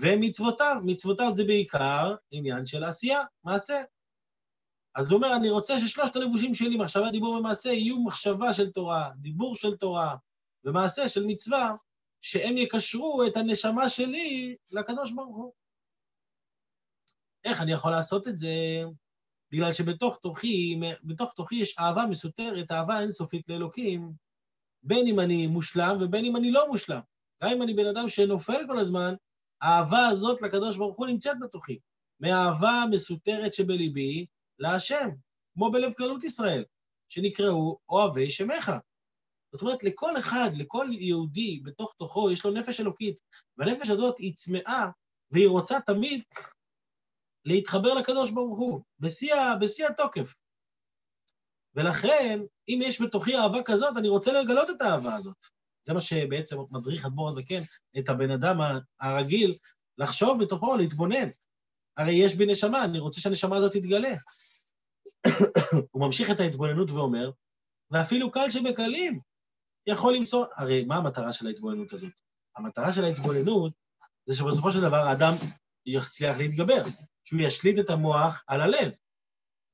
ומצוותיו, 0.00 0.76
מצוותיו 0.84 1.32
זה 1.34 1.44
בעיקר 1.44 2.14
עניין 2.30 2.66
של 2.66 2.84
עשייה, 2.84 3.20
מעשה. 3.44 3.82
אז 4.94 5.10
הוא 5.10 5.16
אומר, 5.16 5.36
אני 5.36 5.50
רוצה 5.50 5.78
ששלושת 5.78 6.16
הלבושים 6.16 6.54
שלי, 6.54 6.76
מחשבה, 6.76 7.10
דיבור 7.10 7.34
ומעשה, 7.34 7.68
יהיו 7.68 8.02
מחשבה 8.02 8.52
של 8.52 8.70
תורה, 8.70 9.10
דיבור 9.16 9.56
של 9.56 9.76
תורה, 9.76 10.16
ומעשה 10.64 11.08
של 11.08 11.26
מצווה, 11.26 11.74
שהם 12.24 12.56
יקשרו 12.56 13.26
את 13.26 13.36
הנשמה 13.36 13.88
שלי 13.88 14.56
לקדוש 14.72 15.12
ברוך 15.12 15.36
הוא. 15.36 15.52
איך 17.44 17.62
אני 17.62 17.72
יכול 17.72 17.90
לעשות 17.90 18.28
את 18.28 18.38
זה? 18.38 18.82
בגלל 19.52 19.72
שבתוך 19.72 20.18
תוכי, 20.22 20.80
בתוך 21.02 21.32
תוכי 21.32 21.56
יש 21.56 21.78
אהבה 21.78 22.06
מסותרת, 22.06 22.70
אהבה 22.70 23.00
אינסופית 23.00 23.48
לאלוקים, 23.48 24.12
בין 24.82 25.06
אם 25.06 25.20
אני 25.20 25.46
מושלם 25.46 25.96
ובין 26.00 26.24
אם 26.24 26.36
אני 26.36 26.50
לא 26.50 26.68
מושלם. 26.68 27.00
גם 27.42 27.50
אם 27.50 27.62
אני 27.62 27.74
בן 27.74 27.86
אדם 27.86 28.08
שנופל 28.08 28.66
כל 28.66 28.78
הזמן, 28.78 29.14
האהבה 29.60 30.06
הזאת 30.06 30.42
לקדוש 30.42 30.76
ברוך 30.76 30.96
הוא 30.96 31.06
נמצאת 31.06 31.36
בתוכי. 31.40 31.78
מהאהבה 32.20 32.70
המסותרת 32.70 33.54
שבליבי 33.54 34.26
להשם, 34.58 35.08
כמו 35.54 35.72
בלב 35.72 35.92
כללות 35.92 36.24
ישראל, 36.24 36.64
שנקראו 37.08 37.78
אוהבי 37.88 38.30
שמך. 38.30 38.72
זאת 39.54 39.62
אומרת, 39.62 39.82
לכל 39.82 40.18
אחד, 40.18 40.50
לכל 40.54 40.88
יהודי 40.90 41.60
בתוך 41.64 41.94
תוכו, 41.98 42.30
יש 42.30 42.44
לו 42.44 42.50
נפש 42.50 42.80
אלוקית, 42.80 43.20
והנפש 43.58 43.90
הזאת 43.90 44.18
היא 44.18 44.34
צמאה, 44.34 44.86
והיא 45.30 45.48
רוצה 45.48 45.80
תמיד 45.86 46.22
להתחבר 47.44 47.94
לקדוש 47.94 48.30
ברוך 48.30 48.58
הוא, 48.58 48.80
בשיא, 49.00 49.34
בשיא 49.60 49.86
התוקף. 49.86 50.34
ולכן, 51.74 52.40
אם 52.68 52.80
יש 52.82 53.02
בתוכי 53.02 53.36
אהבה 53.36 53.58
כזאת, 53.64 53.96
אני 53.96 54.08
רוצה 54.08 54.32
לגלות 54.32 54.70
את 54.70 54.80
האהבה 54.80 55.14
הזאת. 55.14 55.36
זה 55.86 55.94
מה 55.94 56.00
שבעצם 56.00 56.56
מדריך 56.70 57.06
אדמו"ר 57.06 57.28
הזקן 57.28 57.60
את 57.98 58.08
הבן 58.08 58.30
אדם 58.30 58.56
הרגיל 59.00 59.54
לחשוב 59.98 60.42
בתוכו, 60.42 60.76
להתבונן. 60.76 61.28
הרי 61.96 62.12
יש 62.12 62.34
בי 62.34 62.46
נשמה, 62.46 62.84
אני 62.84 62.98
רוצה 62.98 63.20
שהנשמה 63.20 63.56
הזאת 63.56 63.72
תתגלה. 63.72 64.14
הוא 65.90 66.06
ממשיך 66.06 66.30
את 66.30 66.40
ההתבוננות 66.40 66.90
ואומר, 66.90 67.30
ואפילו 67.90 68.30
קל 68.30 68.50
שבקלים 68.50 69.20
יכול 69.86 70.14
למסור... 70.14 70.44
הרי 70.56 70.84
מה 70.84 70.96
המטרה 70.96 71.32
של 71.32 71.46
ההתבוננות 71.46 71.92
הזאת? 71.92 72.12
המטרה 72.56 72.92
של 72.92 73.04
ההתבוננות 73.04 73.72
זה 74.26 74.36
שבסופו 74.36 74.72
של 74.72 74.80
דבר 74.80 74.96
האדם 74.96 75.34
יצליח 75.86 76.38
להתגבר, 76.38 76.82
שהוא 77.24 77.40
ישליט 77.40 77.78
את 77.78 77.90
המוח 77.90 78.44
על 78.46 78.60
הלב. 78.60 78.92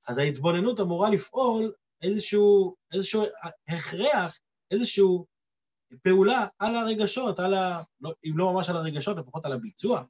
אז 0.08 0.18
ההתבוננות 0.18 0.80
אמורה 0.80 1.10
לפעול 1.10 1.72
איזשהו, 2.02 2.76
איזשהו 2.92 3.22
הכרח, 3.68 4.38
איזשהו 4.70 5.26
פעולה 6.02 6.46
על 6.58 6.76
הרגשות, 6.76 7.38
על 7.38 7.54
ה... 7.54 7.82
לא, 8.00 8.12
אם 8.24 8.38
לא 8.38 8.52
ממש 8.52 8.70
על 8.70 8.76
הרגשות, 8.76 9.16
לפחות 9.16 9.46
על 9.46 9.52
הביצוע. 9.52 10.04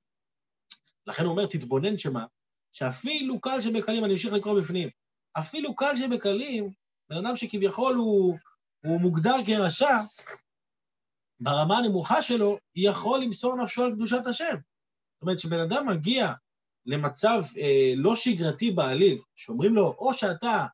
לכן 1.07 1.25
הוא 1.25 1.30
אומר, 1.30 1.47
תתבונן 1.47 1.99
שמה? 1.99 2.26
שאפילו 2.73 3.40
קל 3.40 3.61
שבקלים, 3.61 4.04
אני 4.04 4.12
אמשיך 4.12 4.33
לקרוא 4.33 4.61
בפנים, 4.61 4.88
אפילו 5.38 5.76
קל 5.76 5.97
שבקלים, 5.97 6.73
בן 7.11 7.16
אדם 7.16 7.37
שכביכול 7.37 7.95
הוא, 7.95 8.38
הוא 8.84 9.00
מוגדר 9.00 9.37
כרשע, 9.46 9.99
ברמה 11.40 11.78
הנמוכה 11.78 12.22
שלו, 12.22 12.58
יכול 12.75 13.20
למסור 13.22 13.56
נפשו 13.56 13.84
על 13.84 13.92
קדושת 13.92 14.26
השם. 14.26 14.54
זאת 14.54 15.22
אומרת, 15.22 15.38
כשבן 15.38 15.60
אדם 15.60 15.88
מגיע 15.88 16.32
למצב 16.87 17.42
אה, 17.56 17.92
לא 17.96 18.16
שגרתי 18.16 18.70
בעליל, 18.70 19.20
שאומרים 19.34 19.75
לו, 19.75 19.94
או 19.99 20.14
שאתה 20.14 20.66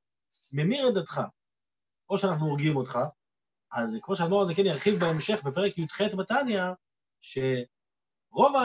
ממיר 0.53 0.89
את 0.89 0.95
דתך, 0.95 1.21
או 2.11 2.19
שאנחנו 2.19 2.47
הורגים 2.47 2.77
אותך, 2.77 2.99
אז 3.73 3.99
כמו 4.03 4.17
שהאדמו"ר 4.17 4.43
הזה 4.43 4.55
כן 4.55 4.67
ירחיב 4.67 5.01
בהמשך 5.01 5.43
בפרק 5.45 5.79
י"ח 5.79 6.01
בתניא, 6.03 6.63
שרוב 7.21 8.57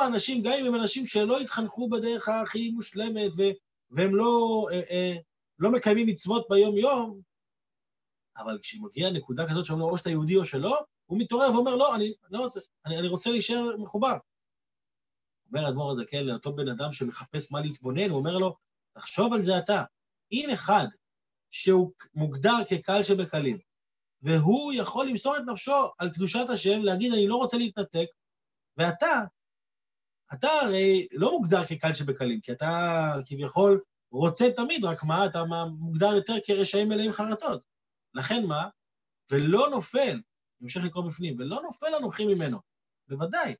האנשים, 0.00 0.42
גם 0.42 0.52
אם 0.52 0.66
הם 0.66 0.74
אנשים 0.74 1.06
שלא 1.06 1.40
התחנכו 1.40 1.88
בדרך 1.88 2.28
הכי 2.28 2.70
מושלמת 2.70 3.32
ו, 3.36 3.42
והם 3.90 4.14
לא, 4.14 4.66
אה, 4.72 4.80
אה, 4.90 5.16
לא 5.58 5.70
מקיימים 5.70 6.06
מצוות 6.06 6.46
ביום-יום, 6.50 7.20
אבל 8.38 8.58
כשמגיעה 8.62 9.10
נקודה 9.10 9.48
כזאת 9.50 9.66
שאומרים 9.66 9.86
לו 9.88 9.92
או 9.92 9.98
שאתה 9.98 10.10
יהודי 10.10 10.36
או 10.36 10.44
שלא, 10.44 10.80
הוא 11.06 11.18
מתעורר 11.18 11.52
ואומר, 11.54 11.76
לא, 11.76 11.96
אני, 11.96 12.12
לא 12.30 12.38
רוצה, 12.38 12.60
אני, 12.86 12.98
אני 12.98 13.08
רוצה 13.08 13.30
להישאר 13.30 13.76
מחובר. 13.78 14.16
אומר 15.48 15.66
האדמו"ר 15.66 15.90
הזה, 15.90 16.04
כן, 16.08 16.24
לאותו 16.24 16.52
בן 16.52 16.68
אדם 16.68 16.92
שמחפש 16.92 17.52
מה 17.52 17.60
להתבונן, 17.60 18.10
הוא 18.10 18.18
אומר 18.18 18.38
לו, 18.38 18.56
תחשוב 18.94 19.32
על 19.32 19.42
זה 19.42 19.58
אתה. 19.58 19.84
אם 20.32 20.50
אחד 20.52 20.86
שהוא 21.50 21.92
מוגדר 22.14 22.56
כקל 22.68 23.02
שבקלים, 23.02 23.58
והוא 24.22 24.72
יכול 24.72 25.08
למסור 25.08 25.36
את 25.36 25.42
נפשו 25.46 25.90
על 25.98 26.10
קדושת 26.10 26.50
השם, 26.52 26.82
להגיד, 26.82 27.12
אני 27.12 27.26
לא 27.26 27.36
רוצה 27.36 27.56
להתנתק, 27.56 28.06
ואתה, 28.76 29.24
אתה 30.32 30.48
הרי 30.48 31.06
לא 31.12 31.32
מוגדר 31.32 31.64
כקל 31.64 31.94
שבקלים, 31.94 32.40
כי 32.40 32.52
אתה 32.52 33.12
כביכול 33.26 33.80
רוצה 34.10 34.50
תמיד, 34.56 34.84
רק 34.84 35.04
מה, 35.04 35.26
אתה 35.26 35.44
מוגדר 35.78 36.12
יותר 36.16 36.34
כרשעים 36.44 36.88
מלאים 36.88 37.12
חרטות. 37.12 37.75
לכן 38.16 38.46
מה? 38.46 38.68
ולא 39.30 39.70
נופל, 39.70 40.10
אני 40.10 40.22
אמשיך 40.62 40.84
לקרוא 40.84 41.08
בפנים, 41.08 41.36
ולא 41.38 41.62
נופל 41.62 41.94
אנוכי 41.98 42.34
ממנו, 42.34 42.58
בוודאי. 43.08 43.54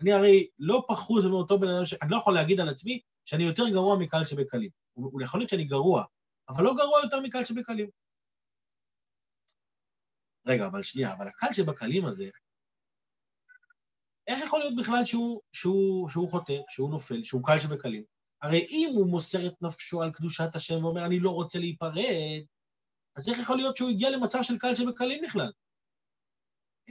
אני 0.00 0.12
הרי 0.12 0.48
לא 0.58 0.84
פחות 0.88 1.24
מאותו 1.24 1.58
בן 1.58 1.68
אדם, 1.68 1.86
ש... 1.86 1.94
אני 2.02 2.10
לא 2.10 2.16
יכול 2.16 2.34
להגיד 2.34 2.60
על 2.60 2.68
עצמי 2.68 3.00
שאני 3.24 3.44
יותר 3.44 3.68
גרוע 3.72 3.98
מקל 3.98 4.24
שבקלים. 4.24 4.70
הוא 4.92 5.22
יכול 5.22 5.40
להיות 5.40 5.50
שאני 5.50 5.64
גרוע, 5.64 6.04
אבל 6.48 6.64
לא 6.64 6.74
גרוע 6.76 7.00
יותר 7.00 7.20
מקל 7.20 7.44
שבקלים. 7.44 7.90
רגע, 10.46 10.66
אבל 10.66 10.82
שנייה, 10.82 11.12
אבל 11.12 11.28
הקל 11.28 11.52
שבקלים 11.52 12.06
הזה, 12.06 12.28
איך 14.26 14.44
יכול 14.46 14.60
להיות 14.60 14.74
בכלל 14.76 15.04
שהוא, 15.04 15.40
שהוא, 15.52 16.08
שהוא 16.08 16.30
חוטא, 16.30 16.56
שהוא 16.68 16.90
נופל, 16.90 17.22
שהוא 17.24 17.42
קל 17.44 17.60
שבקלים? 17.60 18.04
הרי 18.42 18.66
אם 18.70 18.90
הוא 18.94 19.10
מוסר 19.10 19.46
את 19.46 19.62
נפשו 19.62 20.02
על 20.02 20.12
קדושת 20.12 20.54
השם 20.54 20.84
ואומר, 20.84 21.06
אני 21.06 21.20
לא 21.20 21.30
רוצה 21.30 21.58
להיפרד, 21.58 22.42
אז 23.16 23.28
איך 23.28 23.38
יכול 23.38 23.56
להיות 23.56 23.76
שהוא 23.76 23.90
הגיע 23.90 24.10
למצב 24.10 24.38
של 24.42 24.58
קל 24.58 24.74
שבקלים 24.74 25.24
בכלל? 25.24 25.52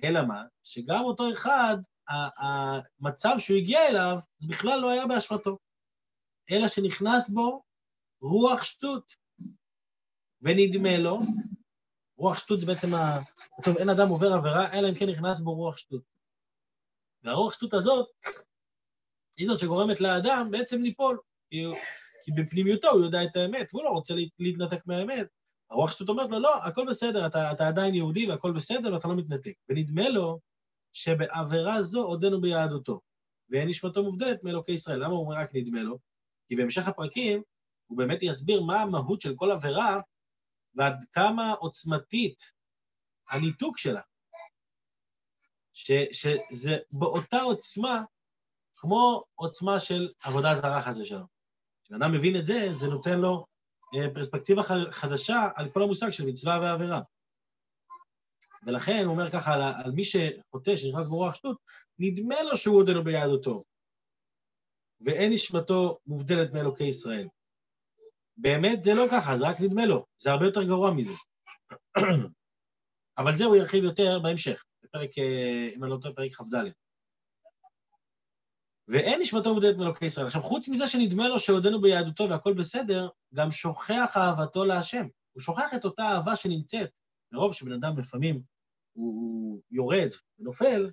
אלא 0.04 0.20
מה? 0.28 0.44
שגם 0.64 1.04
אותו 1.04 1.34
אחד, 1.34 1.78
המצב 2.38 3.36
שהוא 3.38 3.58
הגיע 3.58 3.88
אליו, 3.88 4.18
זה 4.38 4.48
בכלל 4.54 4.80
לא 4.80 4.90
היה 4.90 5.08
באשמתו, 5.08 5.58
אלא 6.52 6.68
שנכנס 6.68 7.30
בו 7.30 7.64
רוח 8.22 8.64
שטות. 8.64 9.16
ונדמה 10.42 10.98
לו, 10.98 11.20
רוח 12.18 12.40
שטות 12.40 12.60
זה 12.60 12.66
בעצם 12.66 12.88
ה... 12.96 13.00
טוב, 13.64 13.78
אין 13.78 13.90
אדם 13.90 14.10
עובר 14.10 14.34
עבירה, 14.34 14.74
אלא 14.74 14.90
אם 14.90 14.96
כן 15.00 15.10
נכנס 15.10 15.40
בו 15.42 15.56
רוח 15.56 15.78
שטות. 15.78 16.04
והרוח 17.24 17.54
שטות 17.54 17.74
הזאת, 17.74 18.08
היא 19.38 19.48
זאת 19.48 19.60
שגורמת 19.60 20.02
לאדם 20.02 20.48
בעצם 20.52 20.82
ליפול, 20.82 21.20
כי, 21.50 21.64
כי 22.24 22.32
בפנימיותו 22.42 22.90
הוא 22.90 23.06
יודע 23.06 23.24
את 23.24 23.36
האמת, 23.36 23.68
והוא 23.74 23.84
לא 23.84 23.90
רוצה 23.90 24.14
להתנתק 24.40 24.88
מהאמת. 24.88 25.28
הרוח 25.72 25.92
שטות 25.92 26.10
אומרת 26.10 26.30
לו, 26.30 26.40
לא, 26.40 26.64
הכל 26.64 26.86
בסדר, 26.90 27.28
אתה, 27.28 27.52
אתה 27.52 27.68
עדיין 27.68 27.96
יהודי 27.96 28.28
והכל 28.28 28.52
בסדר 28.52 28.94
ואתה 28.94 29.08
לא 29.08 29.16
מתנתק. 29.16 29.54
ונדמה 29.70 30.10
לו 30.10 30.40
שבעבירה 30.94 31.84
זו 31.84 32.02
עודנו 32.02 32.42
ביהדותו, 32.42 33.02
ואין 33.50 33.70
נשמתו 33.70 34.04
מובדלת 34.04 34.44
מאלוקי 34.44 34.72
ישראל. 34.72 35.04
למה 35.04 35.14
הוא 35.14 35.26
אומר 35.26 35.36
רק 35.36 35.50
נדמה 35.54 35.84
לו? 35.84 36.00
כי 36.48 36.56
בהמשך 36.56 36.88
הפרקים 36.88 37.42
הוא 37.88 37.98
באמת 37.98 38.20
יסביר 38.22 38.62
מה 38.62 38.82
המהות 38.82 39.22
של 39.22 39.36
כל 39.36 39.52
עבירה 39.52 40.00
ועד 40.76 41.06
כמה 41.12 41.52
עוצמתית 41.52 42.52
הניתוק 43.30 43.78
שלה. 43.78 44.02
ש, 45.74 45.92
שזה 46.12 46.78
באותה 46.92 47.42
עוצמה 47.42 48.04
כמו 48.74 49.24
עוצמה 49.36 49.80
של 49.80 50.10
עבודה 50.24 50.56
זרה 50.56 50.82
חס 50.82 50.98
ושלום. 50.98 51.26
כשאדם 51.84 52.12
מבין 52.12 52.36
את 52.40 52.46
זה, 52.46 52.68
זה 52.72 52.88
נותן 52.88 53.20
לו 53.20 53.46
פרספקטיבה 54.14 54.62
חדשה 54.92 55.50
על 55.56 55.70
כל 55.70 55.84
המושג 55.84 56.10
של 56.10 56.26
מצווה 56.26 56.60
ועבירה. 56.62 57.02
ולכן 58.64 59.04
הוא 59.06 59.14
אומר 59.14 59.32
ככה 59.32 59.54
על, 59.54 59.62
על 59.62 59.92
מי 59.92 60.04
שחוטא, 60.06 60.78
שנכנס 60.78 61.08
ברוח 61.08 61.36
שטות, 61.36 61.58
נדמה 62.00 62.44
לו 62.44 62.58
שהוא 62.58 62.78
עודנו 62.78 63.04
ביהדותו, 63.04 63.64
ואין 65.02 65.34
נשמתו 65.34 66.00
מובדלת 66.08 66.54
מאלוקי 66.54 66.84
ישראל. 66.84 67.28
באמת 68.38 68.84
זה 68.84 68.94
לא 68.94 69.06
ככה, 69.12 69.38
זה 69.38 69.50
רק 69.50 69.62
נדמה 69.62 69.86
לו, 69.86 70.06
זה 70.18 70.32
הרבה 70.32 70.46
יותר 70.46 70.64
גרוע 70.64 70.94
מזה. 70.94 71.14
אבל 73.18 73.38
זה 73.38 73.46
הוא 73.46 73.56
ירחיב 73.56 73.84
יותר 73.84 74.20
בהמשך, 74.20 74.66
בפרק, 74.84 75.18
אה, 75.18 75.70
אם 75.76 75.84
אני 75.84 75.92
לא 75.92 75.98
טועה, 76.02 76.14
פרק 76.16 76.32
כ"ד. 76.34 76.56
ואין 78.90 79.22
נשמתו 79.22 79.54
מובדלת 79.54 79.78
מאלוקי 79.78 80.06
ישראל. 80.06 80.28
עכשיו, 80.28 80.42
חוץ 80.42 80.70
מזה 80.70 80.88
שנדמה 80.88 81.28
לו 81.28 81.40
שעודנו 81.40 81.82
ביהדותו 81.82 82.30
והכל 82.30 82.54
בסדר, 82.54 83.10
גם 83.34 83.52
שוכח 83.52 84.18
אהבתו 84.18 84.66
להשם. 84.66 85.08
הוא 85.32 85.42
שוכח 85.42 85.74
את 85.76 85.86
אותה 85.86 86.04
אהבה 86.04 86.36
שנמצאת. 86.36 86.90
מרוב 87.32 87.54
שבן 87.54 87.72
אדם 87.72 88.00
לפעמים 88.00 88.42
הוא 88.94 89.62
יורד 89.72 90.10
ונופל, 90.40 90.92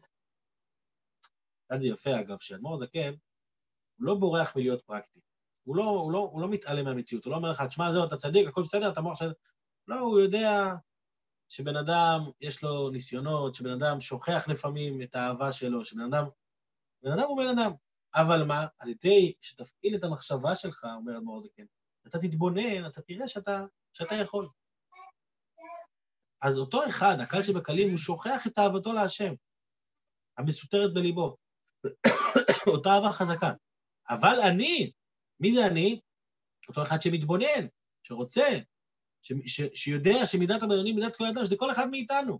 כאן 1.69 1.79
זה 1.79 1.89
יפה 1.89 2.21
אגב, 2.21 2.39
שאדמו"ר 2.39 2.77
זקן, 2.77 3.15
הוא 3.99 4.07
לא 4.07 4.15
בורח 4.15 4.57
מלהיות 4.57 4.83
פרקטי. 4.83 5.21
הוא 5.65 5.77
לא, 5.77 5.85
הוא, 5.85 6.13
לא, 6.13 6.19
הוא 6.19 6.41
לא 6.41 6.49
מתעלם 6.49 6.85
מהמציאות, 6.85 7.25
הוא 7.25 7.31
לא 7.31 7.37
אומר 7.37 7.51
לך, 7.51 7.63
תשמע, 7.63 7.93
זהו, 7.93 8.05
אתה 8.05 8.17
צדיק, 8.17 8.49
הכל 8.49 8.63
בסדר, 8.63 8.93
אתה 8.93 9.01
מוח 9.01 9.19
ש... 9.19 9.23
לא, 9.89 10.01
הוא 10.01 10.21
יודע 10.21 10.75
שבן 11.49 11.77
אדם, 11.77 12.21
יש 12.41 12.63
לו 12.63 12.91
ניסיונות, 12.91 13.55
שבן 13.55 13.71
אדם 13.71 14.01
שוכח 14.01 14.49
לפעמים 14.49 15.03
את 15.03 15.15
האהבה 15.15 15.53
שלו, 15.53 15.85
שבן 15.85 16.01
אדם... 16.01 16.25
בן 17.03 17.13
אדם 17.13 17.29
הוא 17.29 17.43
בן 17.43 17.59
אדם. 17.59 17.73
אבל 18.17 18.45
מה, 18.45 18.67
על 18.79 18.89
ידי 18.89 19.33
שתפעיל 19.41 19.97
את 19.97 20.05
המחשבה 20.05 20.55
שלך, 20.55 20.87
אומר 20.97 21.19
אדמו"ר 21.19 21.41
זקן, 21.41 21.65
אתה 22.07 22.19
תתבונן, 22.19 22.87
אתה 22.87 23.03
תראה 23.03 23.29
שאתה, 23.29 23.65
שאתה 23.93 24.15
יכול. 24.15 24.49
אז 26.43 26.59
אותו 26.59 26.87
אחד, 26.89 27.17
הקל 27.23 27.43
שבקלים, 27.43 27.91
הוא 27.91 27.99
שוכח 27.99 28.47
את 28.47 28.59
אהבתו 28.59 28.93
להשם, 28.93 29.33
המסותרת 30.39 30.95
בליבו. 30.95 31.37
אותה 32.73 32.91
אהבה 32.91 33.13
חזקה. 33.13 33.53
אבל 34.09 34.41
אני, 34.51 34.93
מי 35.41 35.53
זה 35.53 35.67
אני? 35.67 36.01
אותו 36.69 36.83
אחד 36.83 37.03
שמתבונן, 37.03 37.67
שרוצה, 38.03 38.47
ש, 39.23 39.33
ש, 39.47 39.61
שיודע 39.75 40.27
שמידת 40.27 40.63
הבינוני 40.63 40.93
מידת 40.93 41.17
כל 41.17 41.25
אדם, 41.25 41.45
שזה 41.45 41.57
כל 41.59 41.73
אחד 41.73 41.87
מאיתנו. 41.91 42.39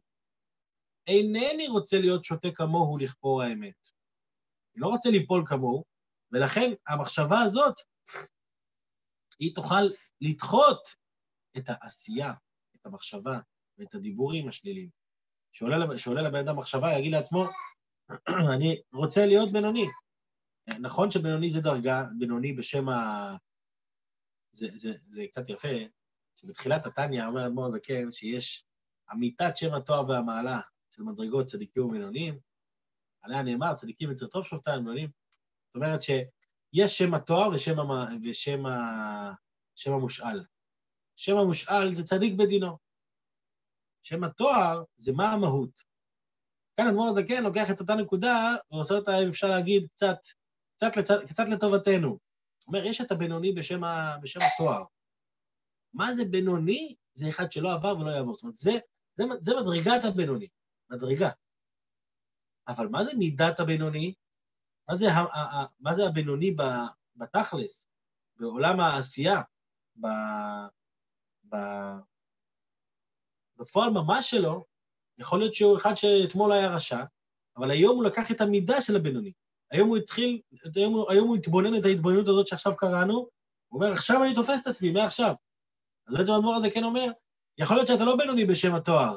אינני 1.07 1.69
רוצה 1.69 1.99
להיות 2.01 2.25
שותה 2.25 2.49
כמוהו 2.55 2.99
לכפור 2.99 3.43
האמת. 3.43 3.96
אני 4.77 4.83
לא 4.83 4.89
רוצה 4.89 5.11
ליפול 5.11 5.43
כמוהו, 5.47 5.85
ולכן 6.33 6.73
המחשבה 6.89 7.41
הזאת, 7.41 7.75
היא 9.39 9.55
תוכל 9.55 9.83
לדחות 10.21 10.89
את 11.57 11.65
העשייה, 11.69 12.33
את 12.77 12.87
המחשבה 12.87 13.39
ואת 13.79 13.95
הדיבורים 13.95 14.49
השליליים. 14.49 14.91
שעולה 15.53 16.23
לבן 16.23 16.39
אדם 16.39 16.57
מחשבה, 16.57 16.99
יגיד 16.99 17.13
לעצמו, 17.13 17.45
אני 18.55 18.81
רוצה 18.93 19.27
להיות 19.27 19.53
בינוני. 19.53 19.87
נכון 20.81 21.11
שבינוני 21.11 21.51
זה 21.51 21.61
דרגה, 21.61 22.05
בינוני 22.19 22.53
בשם 22.53 22.89
ה... 22.89 23.37
זה, 24.53 24.69
זה, 24.75 24.93
זה 25.09 25.25
קצת 25.31 25.49
יפה, 25.49 25.69
שבתחילת 26.35 26.87
התניא 26.87 27.27
אומר 27.27 27.47
אדמו"ר 27.47 27.67
הזקן 27.67 28.11
שיש 28.11 28.65
אמיתת 29.13 29.57
שם 29.57 29.75
התואר 29.75 30.09
והמעלה, 30.09 30.61
של 30.91 31.03
מדרגות 31.03 31.47
צדיקים 31.47 31.83
ובינוניים. 31.83 32.39
עליה 33.27 33.43
נאמר, 33.43 33.75
צדיקים 33.75 34.11
יצר 34.11 34.27
טוב 34.27 34.45
שופטיים 34.45 34.79
בינוניים. 34.79 35.11
זאת 35.67 35.75
אומרת 35.75 36.03
שיש 36.03 36.99
שם 36.99 37.15
התואר 37.15 37.49
ושם, 37.55 37.81
המ... 37.81 38.21
ושם 38.25 38.67
ה... 38.67 39.33
שם 39.75 39.93
המושאל. 39.93 40.45
שם 41.17 41.37
המושאל 41.37 41.95
זה 41.95 42.05
צדיק 42.05 42.35
בדינו. 42.35 42.79
שם 44.03 44.25
התואר 44.25 44.83
זה 44.97 45.13
מה 45.13 45.33
המהות. 45.33 45.83
כאן 46.77 46.89
אדמו"ר 46.89 47.09
הזקן 47.09 47.43
לוקח 47.43 47.71
את 47.71 47.81
אותה 47.81 47.95
נקודה 47.95 48.57
ועושה 48.71 48.95
אותה, 48.95 49.19
אם 49.23 49.29
אפשר 49.29 49.51
להגיד, 49.51 49.87
קצת, 49.87 50.19
קצת, 50.77 50.97
לצ... 50.97 51.11
קצת 51.11 51.45
לטובתנו. 51.49 52.19
זאת 52.59 52.69
אומרת, 52.69 52.85
יש 52.87 53.01
את 53.01 53.11
הבינוני 53.11 53.53
בשם, 53.53 53.85
ה... 53.85 54.17
בשם 54.23 54.41
התואר. 54.43 54.85
מה 55.95 56.13
זה 56.13 56.25
בינוני? 56.25 56.95
זה 57.15 57.29
אחד 57.29 57.53
שלא 57.53 57.73
עבר 57.73 57.99
ולא 57.99 58.11
יעבור. 58.11 58.35
זאת 58.35 58.43
אומרת, 58.43 58.57
זה, 58.57 58.73
זה, 59.17 59.25
זה 59.41 59.53
מדרגת 59.57 60.05
הבינוני, 60.05 60.49
מדרגה. 60.91 61.31
אבל 62.69 62.89
מה 62.89 63.05
זה 63.05 63.15
מידת 63.15 63.61
הבינוני? 63.61 64.15
מה 64.89 64.95
זה, 64.95 65.13
ה, 65.13 65.19
ה, 65.19 65.61
ה, 65.61 65.67
מה 65.81 65.95
זה 65.95 66.07
הבינוני 66.07 66.57
בתכלס, 67.17 67.89
בעולם 68.37 68.81
העשייה, 68.81 69.43
ב, 70.01 70.07
ב, 71.49 71.57
בפועל 73.57 73.91
ממש 73.91 74.31
שלו, 74.31 74.65
יכול 75.19 75.39
להיות 75.39 75.55
שהוא 75.55 75.77
אחד 75.77 75.95
שאתמול 75.95 76.53
היה 76.53 76.75
רשע, 76.75 77.05
אבל 77.57 77.71
היום 77.71 77.97
הוא 77.97 78.05
לקח 78.05 78.31
את 78.31 78.41
המידה 78.41 78.81
של 78.81 78.97
הבינוני. 78.97 79.33
היום 79.71 79.89
הוא 79.89 79.97
התחיל, 79.97 80.41
היום 80.77 80.95
הוא, 80.95 81.11
היום 81.11 81.29
הוא 81.29 81.37
התבונן 81.37 81.79
את 81.79 81.85
ההתבוננות 81.85 82.29
הזאת 82.29 82.47
שעכשיו 82.47 82.77
קראנו, 82.77 83.15
הוא 83.69 83.83
אומר, 83.83 83.93
עכשיו 83.93 84.25
אני 84.25 84.35
תופס 84.35 84.63
את 84.63 84.67
עצמי, 84.67 84.91
מעכשיו. 84.91 85.35
אז 86.09 86.15
בעצם 86.15 86.33
האדמו"ר 86.33 86.55
הזה 86.55 86.71
כן 86.71 86.85
אומר, 86.85 87.07
יכול 87.59 87.77
להיות 87.77 87.89
שאתה 87.89 88.05
לא 88.05 88.17
בינוני 88.17 88.45
בשם 88.45 88.75
התואר. 88.75 89.17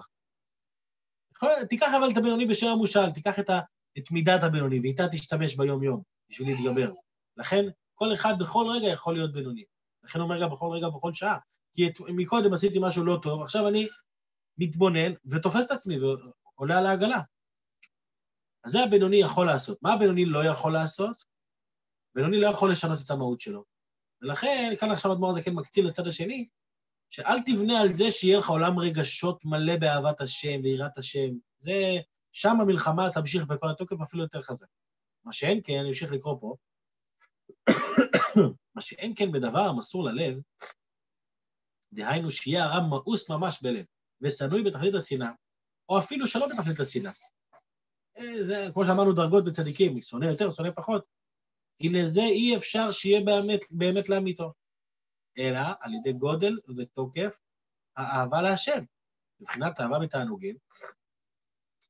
תיקח 1.70 1.92
אבל 1.98 2.12
את 2.12 2.18
הבינוני 2.18 2.46
בשם 2.46 2.68
המושל, 2.68 3.10
תיקח 3.12 3.40
את, 3.40 3.50
ה, 3.50 3.60
את 3.98 4.12
מידת 4.12 4.44
הבינוני, 4.44 4.80
ואיתה 4.80 5.08
תשתמש 5.12 5.56
ביום-יום 5.56 6.02
בשביל 6.30 6.48
להתגבר. 6.48 6.92
לכן, 7.38 7.66
כל 7.96 8.14
אחד 8.14 8.34
בכל 8.40 8.66
רגע 8.76 8.88
יכול 8.88 9.14
להיות 9.14 9.34
בינוני. 9.34 9.64
לכן 10.04 10.20
אומר 10.20 10.42
גם 10.42 10.50
בכל 10.50 10.70
רגע, 10.72 10.90
בכל 10.90 11.14
שעה. 11.14 11.38
כי 11.74 11.88
את, 11.88 11.94
מקודם 12.00 12.54
עשיתי 12.54 12.78
משהו 12.82 13.04
לא 13.04 13.20
טוב, 13.22 13.42
עכשיו 13.42 13.68
אני 13.68 13.88
מתבונן 14.58 15.14
ותופס 15.26 15.66
את 15.66 15.72
עצמי 15.72 15.96
ועולה 16.00 16.78
על 16.80 16.86
העגלה. 16.86 17.22
אז 18.64 18.72
זה 18.72 18.84
הבינוני 18.84 19.18
יכול 19.18 19.46
לעשות. 19.46 19.78
מה 19.82 19.94
הבינוני 19.94 20.26
לא 20.26 20.46
יכול 20.46 20.74
לעשות? 20.74 21.24
בינוני 22.16 22.42
לא 22.42 22.48
יכול 22.48 22.72
לשנות 22.72 23.00
את 23.06 23.12
המהות 23.12 23.42
שלו. 23.42 23.64
ולכן, 24.22 24.74
כאן 24.80 24.92
עכשיו 24.92 25.14
אדמו"ר 25.14 25.30
הזה 25.30 25.42
כן 25.42 25.54
מקצין 25.54 25.86
לצד 25.86 26.08
השני, 26.08 26.48
שאל 27.10 27.38
תבנה 27.46 27.82
על 27.82 27.94
זה 27.94 28.12
שיהיה 28.12 28.40
לך 28.40 28.50
עולם 28.50 28.80
רגשות 28.80 29.46
מלא 29.46 29.78
באהבת 29.78 30.22
השם 30.22 30.60
ויראת 30.64 30.98
השם. 30.98 31.30
זה, 31.60 31.74
שם 32.32 32.62
המלחמה 32.62 33.10
תמשיך 33.14 33.46
בכל 33.46 33.70
התוקף 33.70 33.96
אפילו 34.02 34.24
יותר 34.24 34.42
חזק. 34.42 34.68
מה 35.26 35.34
שאין 35.34 35.62
כן, 35.64 35.80
אני 35.80 35.90
אמשיך 35.90 36.12
לקרוא 36.12 36.36
פה, 36.42 36.56
מה 38.76 38.82
שאין 38.82 39.14
כן 39.16 39.32
בדבר 39.32 39.60
המסור 39.60 40.04
ללב, 40.04 40.40
דהיינו 41.94 42.32
שיהיה 42.32 42.64
הרם 42.64 42.90
מאוס 42.90 43.30
ממש 43.30 43.62
בלב, 43.62 43.86
ושנוי 44.22 44.64
בתכלית 44.64 44.96
השנאה, 44.96 45.32
או 45.90 46.00
אפילו 46.00 46.28
שלא 46.28 46.48
בתכלית 46.48 46.80
השנאה. 46.80 47.12
אה, 48.18 48.44
זה, 48.44 48.68
כמו 48.74 48.86
שאמרנו, 48.86 49.14
דרגות 49.14 49.46
בצדיקים, 49.46 50.02
שונא 50.02 50.26
יותר, 50.26 50.52
שונא 50.52 50.70
פחות. 50.76 51.06
הנה 51.82 52.06
זה 52.06 52.22
אי 52.22 52.58
אפשר 52.58 52.92
שיהיה 52.92 53.22
באמת, 53.26 53.60
באמת 53.72 54.10
לאמיתו. 54.10 54.54
אלא 55.38 55.60
על 55.80 55.94
ידי 55.94 56.14
גודל 56.14 56.58
ותוקף 56.78 57.40
האהבה 57.98 58.42
להשם. 58.42 58.84
מבחינת 59.42 59.80
אהבה 59.80 60.00
בתענוגים, 60.00 60.56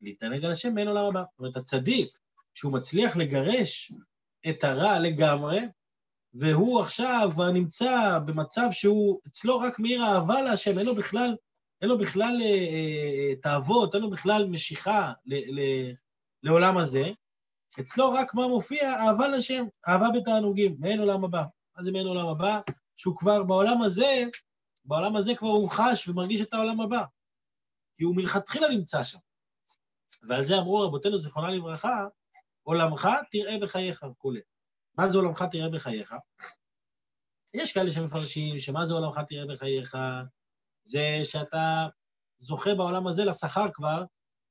להתענג 0.01 0.46
על 0.46 0.51
השם 0.51 0.74
מאין 0.75 0.88
עולם 0.88 1.05
הבא. 1.05 1.24
זאת 1.31 1.39
אומרת, 1.39 1.58
הצדיק, 1.58 2.17
שהוא 2.53 2.74
מצליח 2.74 3.17
לגרש 3.17 3.91
את 4.50 4.63
הרע 4.63 5.00
לגמרי, 5.00 5.60
והוא 6.34 6.82
עכשיו 6.82 7.30
כבר 7.34 7.52
נמצא 7.52 8.19
במצב 8.25 8.67
שהוא, 8.71 9.19
אצלו 9.28 9.60
רק 9.60 9.80
מאיר 9.80 10.04
אהבה 10.04 10.41
להשם, 10.41 10.80
אין 10.80 10.86
לו 10.86 10.95
בכלל, 10.95 11.36
אין 11.82 11.89
לו 11.89 11.97
בכלל 11.97 12.38
אה, 12.41 12.47
אה, 12.47 13.36
תאוות, 13.41 13.95
אין 13.95 14.04
לו 14.04 14.10
בכלל 14.10 14.47
משיכה 14.47 15.13
ל, 15.25 15.60
ל, 15.60 15.62
לעולם 16.43 16.78
הזה. 16.78 17.12
אצלו 17.80 18.12
רק 18.12 18.34
מה 18.34 18.47
מופיע? 18.47 18.93
אהבה 18.93 19.28
לשם, 19.28 19.65
אהבה 19.88 20.08
בתענוגים, 20.15 20.75
מאין 20.80 20.99
עולם 20.99 21.23
הבא. 21.23 21.43
מה 21.78 21.84
זה 21.84 21.91
מאין 21.91 22.08
עולם 22.08 22.28
הבא? 22.28 22.60
שהוא 22.99 23.15
כבר 23.17 23.43
בעולם 23.43 23.81
הזה, 23.81 24.23
בעולם 24.85 25.15
הזה 25.15 25.35
כבר 25.35 25.47
הוא 25.47 25.69
חש 25.69 26.07
ומרגיש 26.07 26.41
את 26.41 26.53
העולם 26.53 26.81
הבא. 26.81 27.03
כי 27.95 28.03
הוא 28.03 28.15
מלכתחילה 28.15 28.69
נמצא 28.69 29.03
שם. 29.03 29.17
ועל 30.27 30.45
זה 30.45 30.57
אמרו 30.57 30.79
רבותינו, 30.79 31.17
זיכרונה 31.17 31.49
לברכה, 31.51 32.07
עולמך 32.63 33.07
תראה 33.31 33.59
בחייך 33.62 34.03
וכולי. 34.03 34.39
מה 34.97 35.09
זה 35.09 35.17
עולמך 35.17 35.43
תראה 35.51 35.69
בחייך? 35.69 36.15
יש 37.53 37.73
כאלה 37.73 37.91
שמפרשים 37.91 38.59
שמה 38.59 38.85
זה 38.85 38.93
עולמך 38.93 39.19
תראה 39.27 39.45
בחייך? 39.53 39.97
זה 40.83 41.19
שאתה 41.23 41.88
זוכה 42.38 42.75
בעולם 42.75 43.07
הזה 43.07 43.25
לשכר 43.25 43.71
כבר, 43.73 44.03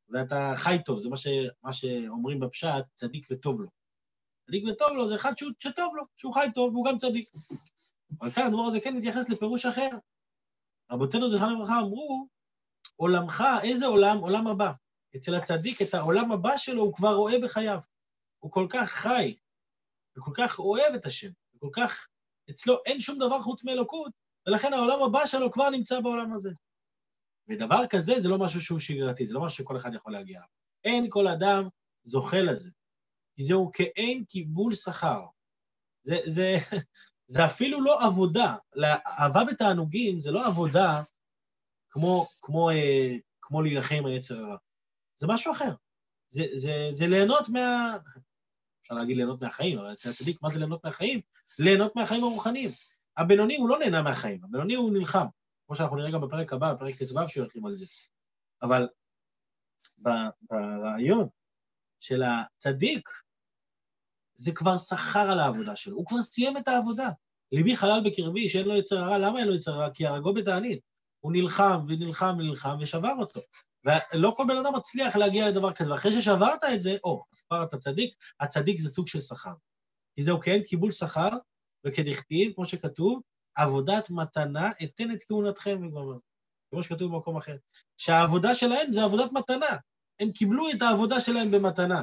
ואתה 0.09 0.53
חי 0.57 0.77
טוב, 0.85 0.99
זה 0.99 1.09
מה, 1.09 1.17
ש, 1.17 1.27
מה 1.63 1.73
שאומרים 1.73 2.41
בפשט, 2.41 2.85
צדיק 2.95 3.27
וטוב 3.31 3.61
לו. 3.61 3.69
צדיק 4.47 4.65
וטוב 4.73 4.89
לו 4.93 5.09
זה 5.09 5.15
אחד 5.15 5.39
שהוא, 5.39 5.51
שטוב 5.59 5.97
לו, 5.97 6.03
שהוא 6.17 6.35
חי 6.35 6.47
טוב 6.55 6.75
והוא 6.75 6.87
גם 6.87 6.97
צדיק. 6.97 7.29
אבל 8.21 8.31
כאן 8.31 8.47
הדבר 8.47 8.63
הזה 8.63 8.81
כן 8.81 8.97
מתייחס 8.97 9.29
לפירוש 9.29 9.67
אחר. 9.67 9.89
רבותינו 10.91 11.29
זכרנו 11.29 11.55
לברכה 11.55 11.81
אמרו, 11.81 12.29
עולמך, 12.97 13.45
איזה 13.63 13.87
עולם? 13.87 14.19
עולם 14.19 14.47
הבא. 14.47 14.73
אצל 15.17 15.35
הצדיק, 15.35 15.83
את 15.83 15.95
העולם 15.95 16.33
הבא 16.33 16.57
שלו 16.57 16.83
הוא 16.83 16.95
כבר 16.95 17.15
רואה 17.15 17.39
בחייו. 17.43 17.79
הוא 18.39 18.53
כל 18.53 18.67
כך 18.71 18.91
חי, 18.91 19.37
וכל 20.17 20.31
כך 20.37 20.59
אוהב 20.59 20.95
את 20.95 21.07
השם, 21.07 21.31
וכל 21.55 21.69
כך, 21.73 22.09
אצלו 22.51 22.77
אין 22.87 23.01
שום 23.01 23.19
דבר 23.19 23.43
חוץ 23.43 23.65
מאלוקות, 23.65 24.13
ולכן 24.47 24.73
העולם 24.73 25.03
הבא 25.03 25.27
שלו 25.27 25.53
כבר 25.53 25.71
נמצא 25.71 26.01
בעולם 26.01 26.33
הזה. 26.33 26.51
ודבר 27.49 27.87
כזה 27.91 28.15
זה 28.19 28.29
לא 28.29 28.39
משהו 28.39 28.61
שהוא 28.61 28.79
שגרתי, 28.79 29.27
זה 29.27 29.35
לא 29.35 29.41
משהו 29.41 29.65
שכל 29.65 29.77
אחד 29.77 29.95
יכול 29.95 30.13
להגיע 30.13 30.39
אליו. 30.39 30.49
אין 30.85 31.07
כל 31.09 31.29
אדם 31.29 31.69
זוכה 32.03 32.41
לזה, 32.41 32.71
כי 33.37 33.43
זהו 33.43 33.71
כאין 33.73 34.25
קיבול 34.25 34.75
שכר. 34.75 35.27
זה, 36.03 36.17
זה, 36.25 36.55
זה 37.29 37.45
אפילו 37.45 37.81
לא 37.81 38.05
עבודה. 38.07 38.57
אהבה 39.07 39.45
בתענוגים 39.45 40.21
זה 40.21 40.31
לא 40.31 40.47
עבודה 40.47 41.03
כמו, 41.91 42.27
כמו, 42.43 42.71
אה, 42.71 43.17
כמו 43.41 43.63
להילחם 43.63 43.95
עם 43.99 44.07
היצר 44.07 44.39
הרע. 44.45 44.57
זה 45.17 45.27
משהו 45.27 45.53
אחר. 45.53 45.75
זה, 46.29 46.43
זה, 46.55 46.89
זה 46.93 47.07
ליהנות 47.07 47.49
מה... 47.49 47.97
אפשר 48.83 48.95
להגיד 48.95 49.17
ליהנות 49.17 49.43
מהחיים, 49.43 49.79
אבל 49.79 49.93
אצל 49.93 50.09
הצדיק, 50.09 50.43
מה 50.43 50.51
זה 50.51 50.59
ליהנות 50.59 50.85
מהחיים? 50.85 51.21
ליהנות 51.59 51.97
מהחיים 51.97 52.25
הרוחניים. 52.25 52.71
הבינוני 53.17 53.57
הוא 53.57 53.69
לא 53.69 53.79
נהנה 53.79 54.03
מהחיים, 54.03 54.45
הבינוני 54.45 54.75
הוא 54.75 54.93
נלחם, 54.93 55.27
כמו 55.67 55.77
שאנחנו 55.77 55.97
נראה 55.97 56.11
גם 56.11 56.21
בפרק 56.21 56.53
הבא, 56.53 56.75
בפרק 56.75 56.95
ט"ו 56.95 57.29
שיורדים 57.29 57.67
על 57.67 57.77
זה. 57.77 57.87
אבל 58.63 58.89
ברעיון 60.51 61.29
של 62.01 62.23
הצדיק, 62.23 63.09
זה 64.41 64.53
כבר 64.53 64.79
שכר 64.79 65.31
על 65.31 65.41
העבודה 65.41 65.77
שלו, 65.77 65.97
הוא 65.97 66.07
כבר 66.07 66.23
סיים 66.23 66.57
את 66.57 66.69
העבודה. 66.69 67.09
ליבי 67.53 67.77
חלל 67.77 68.01
בקרבי, 68.05 68.49
שאין 68.49 68.69
לו 68.69 68.77
יצר 68.77 68.99
הרע, 68.99 69.19
למה 69.19 69.39
אין 69.39 69.49
לו 69.49 69.55
יצר 69.55 69.73
הרע? 69.75 69.91
כי 69.91 70.07
הרגו 70.07 70.35
בתענית. 70.35 70.81
הוא 71.21 71.33
נלחם 71.33 71.85
ונלחם 71.89 72.35
ונלחם 72.39 72.77
ושבר 72.81 73.13
אותו. 73.19 73.41
ולא 73.85 74.33
כל 74.37 74.45
בן 74.49 74.57
אדם 74.57 74.75
מצליח 74.77 75.17
להגיע 75.17 75.51
לדבר 75.51 75.73
כזה, 75.73 75.91
ואחרי 75.91 76.13
ששברת 76.13 76.65
את 76.75 76.81
זה, 76.81 76.97
או, 77.05 77.25
אז 77.35 77.43
כבר 77.43 77.63
אתה 77.63 77.77
צדיק, 77.77 78.15
הצדיק 78.41 78.81
זה 78.81 78.89
סוג 78.89 79.09
של 79.09 79.21
שכר. 79.21 79.53
כי 80.17 80.23
זהו 80.23 80.41
כן, 80.41 80.63
קיבול 80.63 80.91
שכר, 80.91 81.29
וכדכתיב, 81.87 82.53
כמו 82.55 82.65
שכתוב, 82.65 83.21
עבודת 83.55 84.11
מתנה 84.11 84.71
אתן 84.85 85.13
את 85.13 85.23
כהונתכם, 85.29 85.81
כמו 86.71 86.83
שכתוב 86.83 87.13
במקום 87.13 87.37
אחר. 87.37 87.57
שהעבודה 87.99 88.55
שלהם 88.55 88.93
זה 88.93 89.05
עבודת 89.05 89.33
מתנה. 89.33 89.77
הם 90.21 90.33
קיבלו 90.33 90.71
את 90.71 90.83
העבודה 90.83 91.21
שלהם 91.21 91.51
במתנה. 91.51 92.03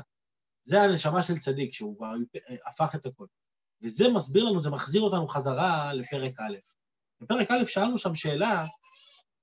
זה 0.68 0.82
הנשמה 0.82 1.24
של 1.24 1.38
צדיק, 1.38 1.74
שהוא 1.74 1.98
כבר 1.98 2.14
הפך 2.68 2.96
את 2.96 3.06
הכל. 3.06 3.26
וזה 3.82 4.10
מסביר 4.10 4.44
לנו, 4.44 4.60
זה 4.60 4.70
מחזיר 4.70 5.02
אותנו 5.02 5.28
חזרה 5.28 5.94
לפרק 5.94 6.40
א'. 6.40 6.56
בפרק 7.22 7.52
א' 7.52 7.66
שאלנו 7.66 7.98
שם 7.98 8.16
שאלה, 8.16 8.66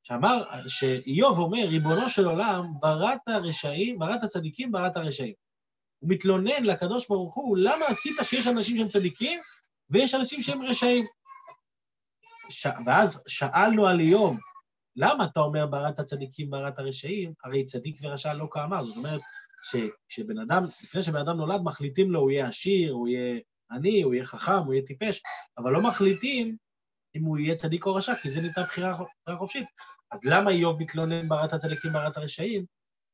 שאמר, 0.03 0.45
שאיוב 0.69 1.39
אומר, 1.39 1.67
ריבונו 1.69 2.09
של 2.09 2.25
עולם, 2.25 2.67
בראת 2.81 3.21
הרשעים, 3.27 3.99
בראת 3.99 4.23
הצדיקים, 4.23 4.73
בראת 4.73 4.97
הרשעים. 4.97 5.35
הוא 5.99 6.11
מתלונן 6.11 6.63
לקדוש 6.63 7.09
ברוך 7.09 7.35
הוא, 7.35 7.57
למה 7.57 7.87
עשית 7.87 8.17
שיש 8.23 8.47
אנשים 8.47 8.77
שהם 8.77 8.89
צדיקים 8.89 9.41
ויש 9.91 10.15
אנשים 10.15 10.43
שהם 10.43 10.63
רשעים? 10.63 11.07
ש... 12.51 12.67
ואז 12.87 13.23
שאלנו 13.27 13.87
על 13.87 14.01
איוב, 14.01 14.37
למה 14.97 15.25
אתה 15.25 15.41
אומר 15.41 15.67
בראת 15.67 15.99
הצדיקים, 15.99 16.51
בראת 16.51 16.79
הרשעים? 16.79 17.33
הרי 17.45 17.65
צדיק 17.65 17.99
ורשע 18.03 18.35
לא 18.35 18.49
כאמר. 18.53 18.83
זאת 18.83 18.97
אומרת, 18.97 19.21
שכשבן 19.63 20.39
אדם, 20.39 20.63
לפני 20.83 21.03
שבן 21.03 21.21
אדם 21.21 21.37
נולד, 21.37 21.61
מחליטים 21.65 22.11
לו, 22.11 22.21
הוא 22.21 22.31
יהיה 22.31 22.49
עשיר, 22.49 22.93
הוא 22.93 23.09
יהיה 23.09 23.41
עני, 23.71 24.03
הוא 24.03 24.15
יהיה 24.15 24.25
חכם, 24.25 24.59
הוא 24.67 24.75
יהיה 24.75 24.87
טיפש, 24.87 25.23
אבל 25.59 25.73
לא 25.73 25.83
מחליטים 25.83 26.57
אם 27.15 27.25
הוא 27.25 27.39
יהיה 27.39 27.55
צדיק 27.55 27.87
או 27.87 27.95
רשע, 27.95 28.15
כי 28.23 28.31
זה 28.31 28.41
ניתן 28.41 28.63
בחירה, 28.63 28.97
חופשית. 29.37 29.67
אז 30.11 30.25
למה 30.25 30.51
איוב 30.51 30.83
מתלונן 30.83 31.29
בראת 31.29 31.53
הצדיקים, 31.53 31.93
בראת 31.93 32.17
הרשעים? 32.17 32.65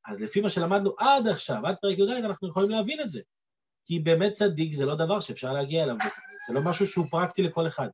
אז 0.06 0.22
לפי 0.22 0.40
מה 0.40 0.50
שלמדנו 0.50 0.94
עד 0.98 1.26
עכשיו, 1.26 1.66
עד 1.66 1.76
פרק 1.82 1.98
י"ד, 1.98 2.24
אנחנו 2.24 2.48
יכולים 2.48 2.70
להבין 2.70 3.00
את 3.00 3.10
זה. 3.10 3.20
כי 3.86 3.98
באמת 3.98 4.32
צדיק 4.32 4.74
זה 4.74 4.86
לא 4.86 4.94
דבר 4.94 5.20
שאפשר 5.20 5.52
להגיע 5.52 5.84
אליו, 5.84 5.96
זה 6.48 6.54
לא 6.54 6.60
משהו 6.64 6.86
שהוא 6.86 7.06
פרקטי 7.10 7.42
לכל 7.42 7.66
אחד. 7.66 7.88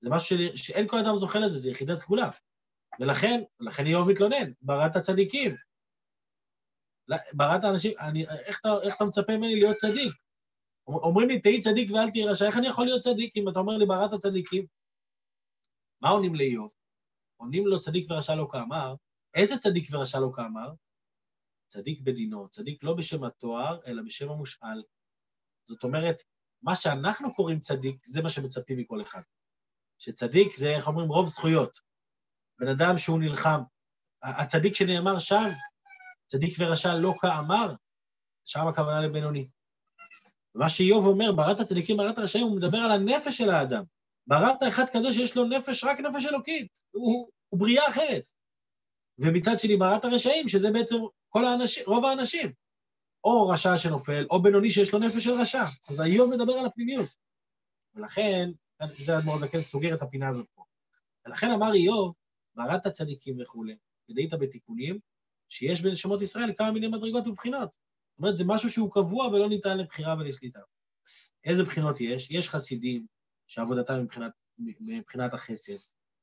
זה 0.00 0.10
משהו 0.10 0.38
של... 0.38 0.56
שאין 0.56 0.88
כל 0.88 0.98
אדם 0.98 1.16
זוכה 1.16 1.38
לזה, 1.38 1.58
זה 1.58 1.70
יחידת 1.70 1.98
סגולה. 1.98 2.30
ולכן, 3.00 3.42
לכן 3.60 3.86
איוב 3.86 4.10
מתלונן, 4.10 4.52
בראת 4.62 4.96
צדיקים. 4.96 5.54
בראת 7.32 7.64
אנשים, 7.64 7.92
אני, 8.00 8.28
איך, 8.28 8.60
אתה, 8.60 8.68
איך 8.82 8.96
אתה 8.96 9.04
מצפה 9.04 9.36
ממני 9.36 9.54
להיות 9.54 9.76
צדיק? 9.76 10.14
אומרים 10.86 11.28
לי, 11.28 11.40
תהי 11.40 11.60
צדיק 11.60 11.90
ואל 11.90 12.10
תהי 12.10 12.24
רשע, 12.24 12.46
איך 12.46 12.56
אני 12.56 12.66
יכול 12.66 12.84
להיות 12.84 13.02
צדיק 13.02 13.36
אם 13.36 13.48
אתה 13.48 13.58
אומר 13.58 13.76
לי 13.76 13.86
בראת 13.86 14.20
צדיקים? 14.20 14.66
מה 16.00 16.08
עונים 16.08 16.34
לאיוב? 16.34 16.70
עונים 17.36 17.66
לו 17.66 17.80
צדיק 17.80 18.10
ורשע 18.10 18.34
לא 18.34 18.48
כאמר, 18.52 18.94
איזה 19.34 19.58
צדיק 19.58 19.88
ורשע 19.92 20.20
לא 20.20 20.28
כאמר? 20.36 20.72
צדיק 21.66 22.00
בדינו, 22.00 22.48
צדיק 22.48 22.84
לא 22.84 22.94
בשם 22.94 23.24
התואר, 23.24 23.78
אלא 23.86 24.02
בשם 24.02 24.30
המושאל. 24.30 24.82
זאת 25.68 25.84
אומרת, 25.84 26.22
מה 26.62 26.74
שאנחנו 26.74 27.34
קוראים 27.34 27.60
צדיק, 27.60 28.06
זה 28.06 28.22
מה 28.22 28.30
שמצפים 28.30 28.78
מכל 28.78 29.02
אחד. 29.02 29.22
שצדיק 29.98 30.56
זה, 30.56 30.76
איך 30.76 30.88
אומרים, 30.88 31.08
רוב 31.08 31.28
זכויות. 31.28 31.78
בן 32.58 32.68
אדם 32.68 32.98
שהוא 32.98 33.20
נלחם. 33.20 33.60
הצדיק 34.22 34.74
שנאמר 34.74 35.18
שם, 35.18 35.48
צדיק 36.32 36.56
ורשע 36.58 36.94
לא 36.94 37.14
כאמר, 37.20 37.74
שם 38.44 38.66
הכוונה 38.68 39.00
לבינוני. 39.00 39.48
ומה 40.54 40.68
שאיוב 40.68 41.06
אומר, 41.06 41.32
בראת 41.32 41.60
הצדיקים, 41.60 41.96
בראת 41.96 42.18
הרשעים, 42.18 42.46
הוא 42.46 42.56
מדבר 42.56 42.78
על 42.78 42.92
הנפש 42.92 43.38
של 43.38 43.50
האדם. 43.50 43.84
בראת 44.26 44.62
אחד 44.68 44.84
כזה 44.92 45.12
שיש 45.12 45.36
לו 45.36 45.44
נפש, 45.44 45.84
רק 45.84 46.00
נפש 46.00 46.26
אלוקית. 46.26 46.68
הוא, 46.90 47.28
הוא 47.48 47.60
בריאה 47.60 47.88
אחרת. 47.88 48.24
ומצד 49.18 49.58
שני 49.58 49.76
בראת 49.76 50.04
הרשעים, 50.04 50.48
שזה 50.48 50.70
בעצם 50.72 50.96
כל 51.28 51.44
האנשים, 51.44 51.84
רוב 51.86 52.04
האנשים. 52.04 52.52
או 53.24 53.48
רשע 53.48 53.78
שנופל, 53.78 54.26
או 54.30 54.42
בינוני 54.42 54.70
שיש 54.70 54.92
לו 54.92 54.98
נפש 54.98 55.24
של 55.24 55.40
רשע. 55.40 55.64
אז 55.88 56.00
איוב 56.00 56.34
מדבר 56.34 56.52
על 56.52 56.66
הפנימיות. 56.66 57.08
ולכן, 57.94 58.50
זה 58.86 59.18
אדמו"ר 59.18 59.34
הזקן 59.34 59.60
סוגר 59.60 59.94
את 59.94 60.02
הפינה 60.02 60.28
הזאת 60.28 60.46
פה. 60.54 60.64
ולכן 61.26 61.50
אמר 61.50 61.72
איוב, 61.74 62.14
בראת 62.54 62.86
הצדיקים 62.86 63.40
וכולי, 63.40 63.76
ודאית 64.10 64.34
בתיקונים, 64.34 64.98
שיש 65.52 65.80
בנשמות 65.80 66.22
ישראל 66.22 66.52
כמה 66.56 66.70
מיני 66.70 66.88
מדרגות 66.88 67.26
ובחינות. 67.26 67.68
זאת 67.68 68.18
אומרת, 68.18 68.36
זה 68.36 68.44
משהו 68.46 68.70
שהוא 68.70 68.92
קבוע 68.92 69.26
ולא 69.26 69.48
ניתן 69.48 69.78
לבחירה 69.78 70.14
ולשליטה. 70.18 70.60
איזה 71.44 71.64
בחינות 71.64 72.00
יש? 72.00 72.30
יש 72.30 72.48
חסידים 72.48 73.06
שעבודתם 73.46 74.02
מבחינת, 74.02 74.32
מבחינת 74.80 75.34
החסד. 75.34 75.72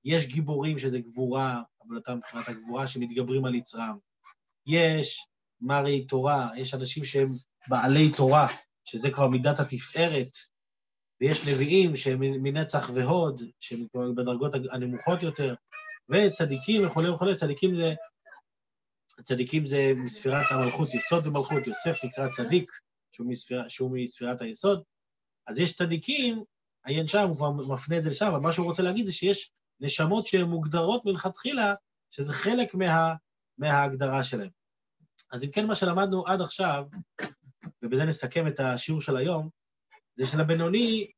יש 0.06 0.28
גיבורים 0.28 0.80
שזה 0.80 1.00
גבורה, 1.00 1.62
עבודתם 1.82 2.18
מבחינת 2.18 2.48
הגבורה, 2.48 2.88
שמתגברים 2.88 3.46
על 3.46 3.56
יצרם. 3.56 3.98
יש 4.68 5.26
מרי 5.62 6.06
תורה, 6.06 6.50
יש 6.56 6.74
אנשים 6.74 7.06
שהם 7.06 7.30
בעלי 7.68 8.12
תורה, 8.18 8.48
שזה 8.86 9.12
כבר 9.12 9.28
מידת 9.28 9.60
התפארת, 9.60 10.32
ויש 11.22 11.48
נביאים 11.48 11.96
שהם 11.96 12.20
מנצח 12.20 12.90
והוד, 12.94 13.42
שהם 13.60 13.88
בדרגות 14.16 14.52
הנמוכות 14.72 15.24
יותר, 15.24 15.56
וצדיקים 16.10 16.86
וכולי 16.86 17.10
וכולי, 17.10 17.36
צדיקים 17.36 17.80
זה, 17.80 17.94
צדיקים 19.24 19.66
זה 19.66 19.92
מספירת 19.96 20.46
המלכות, 20.50 20.94
יסוד 20.94 21.28
ומלכות, 21.28 21.68
יוסף 21.68 22.04
נקרא 22.04 22.30
צדיק, 22.32 22.72
שהוא, 23.12 23.30
מספיר, 23.30 23.70
שהוא 23.70 23.92
מספירת 23.94 24.42
היסוד, 24.42 24.84
אז 25.48 25.60
יש 25.60 25.76
צדיקים, 25.76 26.44
עיין 26.86 27.08
שם, 27.08 27.28
הוא 27.28 27.36
כבר 27.36 27.52
מפנה 27.52 27.98
את 27.98 28.04
זה 28.04 28.10
לשם, 28.10 28.26
אבל 28.26 28.40
מה 28.40 28.54
שהוא 28.54 28.66
רוצה 28.66 28.84
להגיד 28.84 29.06
זה 29.06 29.12
שיש 29.12 29.52
נשמות 29.80 30.28
שהן 30.28 30.46
מוגדרות 30.46 31.06
מלכתחילה, 31.06 31.74
שזה 32.12 32.34
חלק 32.34 32.76
מה, 32.76 33.16
מההגדרה 33.58 34.24
שלהן. 34.24 34.50
אז 35.32 35.44
אם 35.44 35.52
כן, 35.52 35.66
מה 35.66 35.76
שלמדנו 35.76 36.28
עד 36.28 36.42
עכשיו, 36.42 36.86
ובזה 37.84 38.06
נסכם 38.06 38.48
את 38.48 38.60
השיעור 38.60 39.02
של 39.02 39.18
היום, 39.18 39.50
זה 40.16 40.28
שלבינוני, 40.28 41.12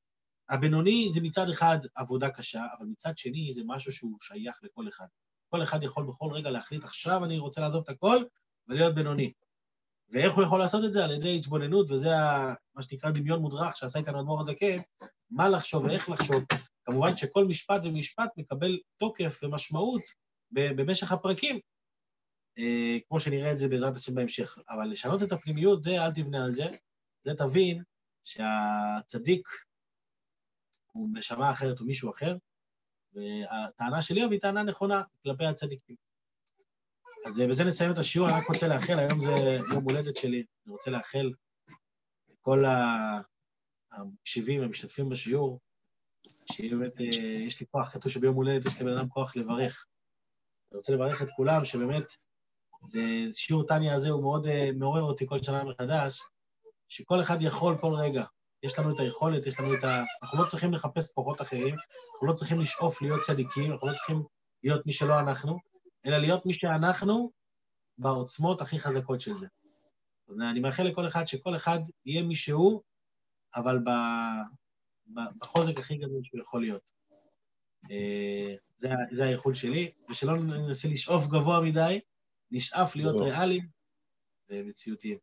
הבינוני 0.49 1.07
זה 1.09 1.21
מצד 1.21 1.49
אחד 1.49 1.77
עבודה 1.95 2.29
קשה, 2.29 2.65
אבל 2.77 2.85
מצד 2.85 3.17
שני 3.17 3.53
זה 3.53 3.61
משהו 3.65 3.91
שהוא 3.91 4.17
שייך 4.21 4.59
לכל 4.63 4.87
אחד. 4.87 5.05
כל 5.51 5.63
אחד 5.63 5.83
יכול 5.83 6.05
בכל 6.07 6.29
רגע 6.33 6.49
להחליט, 6.49 6.83
עכשיו 6.83 7.25
אני 7.25 7.39
רוצה 7.39 7.61
לעזוב 7.61 7.83
את 7.83 7.89
הכל 7.89 8.17
ולהיות 8.67 8.95
בינוני. 8.95 9.31
ואיך 10.11 10.33
הוא 10.33 10.43
יכול 10.43 10.59
לעשות 10.59 10.85
את 10.85 10.93
זה? 10.93 11.05
על 11.05 11.11
ידי 11.11 11.35
התבוננות, 11.35 11.91
וזה 11.91 12.09
מה 12.75 12.81
שנקרא 12.81 13.11
דמיון 13.11 13.39
מודרך 13.39 13.77
שעשה 13.77 13.99
איתנו 13.99 14.19
אדמו"ר 14.19 14.41
הזקן, 14.41 14.81
מה 15.29 15.49
לחשוב 15.49 15.85
ואיך 15.85 16.09
לחשוב. 16.09 16.43
כמובן 16.85 17.17
שכל 17.17 17.45
משפט 17.45 17.81
ומשפט 17.83 18.29
מקבל 18.37 18.79
תוקף 18.97 19.39
ומשמעות 19.43 20.01
במשך 20.51 21.11
הפרקים, 21.11 21.59
אה, 22.57 22.97
כמו 23.07 23.19
שנראה 23.19 23.51
את 23.51 23.57
זה 23.57 23.67
בעזרת 23.67 23.95
השם 23.95 24.15
בהמשך. 24.15 24.57
אבל 24.69 24.85
לשנות 24.85 25.23
את 25.23 25.31
הפנימיות, 25.31 25.83
זה 25.83 26.05
אל 26.05 26.11
תבנה 26.11 26.45
על 26.45 26.53
זה, 26.53 26.65
זה 27.23 27.33
תבין 27.37 27.83
שהצדיק 28.23 29.47
הוא 30.91 31.09
נשמה 31.13 31.51
אחרת 31.51 31.79
או 31.79 31.85
מישהו 31.85 32.11
אחר, 32.11 32.35
והטענה 33.13 34.01
שלי 34.01 34.21
היא 34.21 34.39
טענה 34.39 34.63
נכונה 34.63 35.03
כלפי 35.23 35.45
הצדיקים. 35.45 35.95
אז 37.25 37.39
אה, 37.39 37.47
בזה 37.47 37.63
נסיים 37.63 37.91
את 37.91 37.97
השיעור, 37.97 38.29
אני 38.29 38.37
רק 38.37 38.47
רוצה 38.47 38.67
לאחל, 38.67 38.99
היום 38.99 39.19
זה 39.19 39.59
יום 39.73 39.83
הולדת 39.83 40.15
שלי, 40.15 40.45
אני 40.65 40.73
רוצה 40.73 40.91
לאחל 40.91 41.31
לכל 42.29 42.63
המקשיבים, 43.91 44.61
המשתתפים 44.61 45.09
בשיעור, 45.09 45.59
שבאמת 46.51 47.01
אה, 47.01 47.05
יש 47.45 47.59
לי 47.59 47.65
כוח, 47.71 47.93
כתוב 47.93 48.11
שביום 48.11 48.35
הולדת 48.35 48.65
יש 48.65 48.81
לבן 48.81 48.97
אדם 48.97 49.09
כוח 49.09 49.35
לברך. 49.35 49.87
אני 50.71 50.77
רוצה 50.77 50.93
לברך 50.93 51.21
את 51.21 51.29
כולם, 51.35 51.65
שבאמת, 51.65 52.03
זה, 52.87 52.99
שיעור 53.31 53.67
טניה 53.67 53.95
הזה 53.95 54.09
הוא 54.09 54.21
מאוד 54.21 54.45
uh, 54.45 54.49
מעורר 54.79 55.01
אותי 55.01 55.27
כל 55.27 55.43
שנה 55.43 55.63
מחדש, 55.63 56.21
שכל 56.89 57.21
אחד 57.21 57.37
יכול 57.41 57.77
כל 57.81 57.93
רגע. 57.93 58.23
יש 58.63 58.79
לנו 58.79 58.95
את 58.95 58.99
היכולת, 58.99 59.45
יש 59.45 59.59
לנו 59.59 59.73
את 59.73 59.83
ה... 59.83 60.03
אנחנו 60.23 60.43
לא 60.43 60.47
צריכים 60.47 60.73
לחפש 60.73 61.11
כוחות 61.11 61.41
אחרים, 61.41 61.75
אנחנו 62.13 62.27
לא 62.27 62.33
צריכים 62.33 62.59
לשאוף 62.59 63.01
להיות 63.01 63.21
צדיקים, 63.21 63.71
אנחנו 63.71 63.87
לא 63.87 63.93
צריכים 63.93 64.23
להיות 64.63 64.85
מי 64.85 64.93
שלא 64.93 65.19
אנחנו, 65.19 65.57
אלא 66.05 66.17
להיות 66.17 66.45
מי 66.45 66.53
שאנחנו 66.53 67.31
בעוצמות 67.97 68.61
הכי 68.61 68.79
חזקות 68.79 69.21
של 69.21 69.35
זה. 69.35 69.47
אז 70.29 70.39
אני 70.51 70.59
מאחל 70.59 70.83
לכל 70.83 71.07
אחד 71.07 71.27
שכל 71.27 71.55
אחד 71.55 71.79
יהיה 72.05 72.23
מי 72.23 72.35
שהוא, 72.35 72.81
אבל 73.55 73.79
ב... 73.79 73.89
בחוזק 75.37 75.79
הכי 75.79 75.97
גדול 75.97 76.21
שהוא 76.23 76.41
יכול 76.41 76.61
להיות. 76.61 76.81
אה, 77.91 78.37
זה, 78.77 78.89
זה 79.11 79.23
האיחול 79.23 79.53
שלי, 79.53 79.91
ושלא 80.09 80.35
ננסה 80.37 80.87
לשאוף 80.87 81.27
גבוה 81.27 81.61
מדי, 81.61 81.99
נשאף 82.51 82.95
להיות. 82.95 83.21
ריאליים 83.21 83.67
ומציאותיים. 84.49 85.17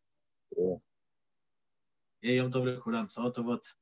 יהיה 2.22 2.36
יום 2.36 2.50
טוב 2.50 2.66
לכולם, 2.66 3.06
בשורות 3.06 3.34
טובות. 3.34 3.74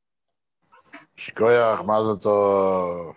שכוייח, 1.16 1.80
מזל 1.80 2.22
טוב. 2.22 3.14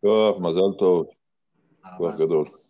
כוח, 0.00 0.38
מזל 0.40 0.78
טוב. 0.78 1.06
כוח 1.98 2.14
גדול. 2.14 2.63